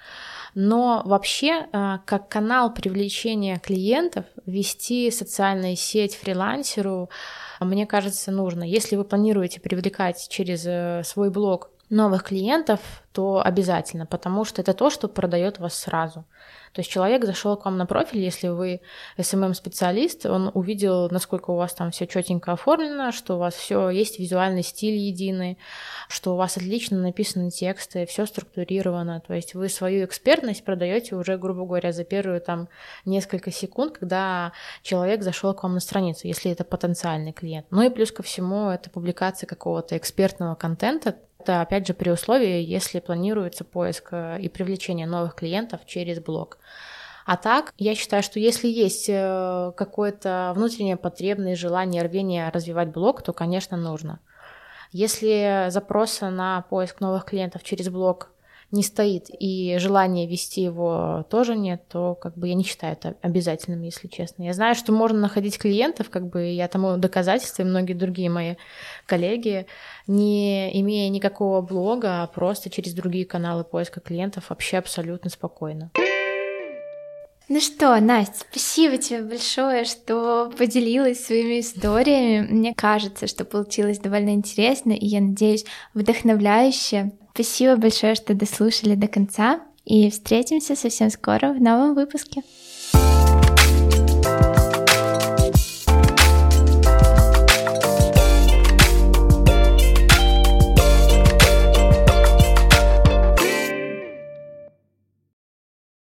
Но 0.56 1.04
вообще, 1.06 1.68
а, 1.72 2.00
как 2.06 2.30
канал 2.30 2.74
привлечения 2.74 3.60
клиентов, 3.60 4.26
вести 4.46 5.12
социальную 5.12 5.76
сеть 5.76 6.16
фрилансеру, 6.16 7.10
мне 7.60 7.86
кажется, 7.86 8.32
нужно. 8.32 8.64
Если 8.64 8.96
вы 8.96 9.04
планируете 9.04 9.60
привлекать 9.62 10.28
через 10.30 10.66
э, 10.66 11.04
свой 11.06 11.30
блог 11.30 11.70
новых 11.89 12.23
клиентов, 12.23 12.80
то 13.12 13.41
обязательно, 13.43 14.06
потому 14.06 14.45
что 14.45 14.62
это 14.62 14.73
то, 14.73 14.89
что 14.89 15.08
продает 15.08 15.60
вас 15.60 15.73
сразу. 15.73 16.25
То 16.73 16.82
есть 16.82 16.91
человек 16.91 17.25
зашел 17.25 17.58
к 17.58 17.65
вам 17.65 17.78
на 17.78 17.88
профиль, 17.88 18.19
если 18.19 18.49
вы 18.49 18.82
SMM-специалист, 19.17 20.28
он 20.28 20.52
увидел, 20.54 21.10
насколько 21.10 21.49
у 21.49 21.56
вас 21.56 21.73
там 21.73 21.89
все 21.89 22.06
четенько 22.06 22.52
оформлено, 22.52 23.12
что 23.12 23.36
у 23.36 23.39
вас 23.39 23.56
все 23.56 23.89
есть 23.89 24.19
визуальный 24.19 24.62
стиль 24.62 24.95
единый, 24.95 25.58
что 26.08 26.34
у 26.34 26.38
вас 26.38 26.58
отлично 26.58 26.99
написаны 26.99 27.49
тексты, 27.49 28.06
все 28.06 28.28
структурировано. 28.28 29.21
То 29.25 29.34
есть 29.34 29.56
вы 29.56 29.67
свою 29.69 30.06
экспертность 30.06 30.63
продаете 30.63 31.15
уже, 31.15 31.38
грубо 31.38 31.65
говоря, 31.65 31.91
за 31.91 32.04
первые 32.04 32.39
там 32.39 32.69
несколько 33.06 33.52
секунд, 33.52 33.97
когда 33.97 34.54
человек 34.84 35.23
зашел 35.23 35.56
к 35.56 35.63
вам 35.63 35.73
на 35.73 35.80
страницу, 35.80 36.28
если 36.28 36.52
это 36.52 36.63
потенциальный 36.63 37.34
клиент. 37.34 37.65
Ну 37.71 37.82
и 37.82 37.89
плюс 37.89 38.12
ко 38.12 38.21
всему 38.21 38.69
это 38.69 38.91
публикация 38.91 39.47
какого-то 39.47 39.97
экспертного 39.97 40.54
контента, 40.54 41.15
это, 41.39 41.62
опять 41.62 41.88
же, 41.88 41.93
при 41.93 42.10
условии, 42.10 42.62
если 42.62 42.99
планируется 42.99 43.63
поиск 43.63 44.10
э, 44.12 44.39
и 44.41 44.49
привлечение 44.49 45.08
новых 45.08 45.36
клиентов 45.36 45.82
через 45.86 46.19
блог. 46.19 46.58
А 47.25 47.38
так, 47.38 47.73
я 47.78 47.95
считаю, 47.95 48.23
что 48.23 48.39
если 48.39 48.67
есть 48.67 49.08
э, 49.08 49.71
какое-то 49.78 50.52
внутреннее 50.56 50.97
потребное 50.97 51.56
желание, 51.56 52.04
рвение 52.04 52.49
развивать 52.49 52.89
блог, 52.89 53.21
то, 53.21 53.34
конечно, 53.34 53.78
нужно. 53.78 54.19
Если 54.91 55.67
запроса 55.69 56.30
на 56.30 56.62
поиск 56.63 56.99
новых 56.99 57.25
клиентов 57.25 57.63
через 57.63 57.89
блог 57.89 58.32
не 58.71 58.84
стоит 58.84 59.27
и 59.29 59.77
желания 59.79 60.27
вести 60.27 60.62
его 60.62 61.25
тоже 61.29 61.55
нет, 61.55 61.88
то 61.88 62.15
как 62.15 62.38
бы 62.38 62.47
я 62.47 62.53
не 62.53 62.63
считаю 62.63 62.93
это 62.93 63.15
обязательным, 63.21 63.82
если 63.82 64.08
честно. 64.08 64.43
Я 64.43 64.53
знаю, 64.53 64.75
что 64.75 64.91
можно 64.91 65.19
находить 65.19 65.58
клиентов, 65.58 66.10
как 66.10 66.27
бы 66.27 66.45
я 66.51 66.67
тому 66.67 66.97
доказательства, 66.97 67.63
и 67.63 67.65
многие 67.65 67.93
другие 67.93 68.29
мои 68.29 68.55
коллеги, 69.05 69.65
не 70.08 70.69
имея 70.82 71.10
никакого 71.10 71.62
блога, 71.62 72.23
а 72.23 72.27
просто 72.27 72.69
через 72.69 72.93
другие 72.93 73.25
каналы 73.25 73.63
поиска 73.63 73.99
клиентов 73.99 74.49
вообще 74.49 74.77
абсолютно 74.77 75.29
спокойно. 75.29 75.91
Ну 77.51 77.60
что, 77.62 77.99
Настя, 77.99 78.45
спасибо 78.47 78.97
тебе 78.99 79.23
большое, 79.23 79.84
что 79.84 80.51
поделилась 80.55 81.25
своими 81.25 81.62
историями. 81.62 82.45
Мне 82.47 82.75
кажется, 82.75 83.25
что 83.25 83.43
получилось 83.43 83.97
довольно 83.97 84.36
интересно, 84.36 84.91
и 84.91 85.08
я 85.08 85.19
надеюсь, 85.19 85.65
вдохновляюще. 85.95 87.12
Спасибо 87.39 87.78
большое, 87.78 88.15
что 88.15 88.34
дослушали 88.34 88.95
до 88.95 89.08
конца, 89.08 89.62
и 89.86 90.10
встретимся 90.10 90.75
совсем 90.75 91.10
скоро 91.10 91.54
в 91.54 91.62
новом 91.62 91.95
выпуске. 91.95 92.43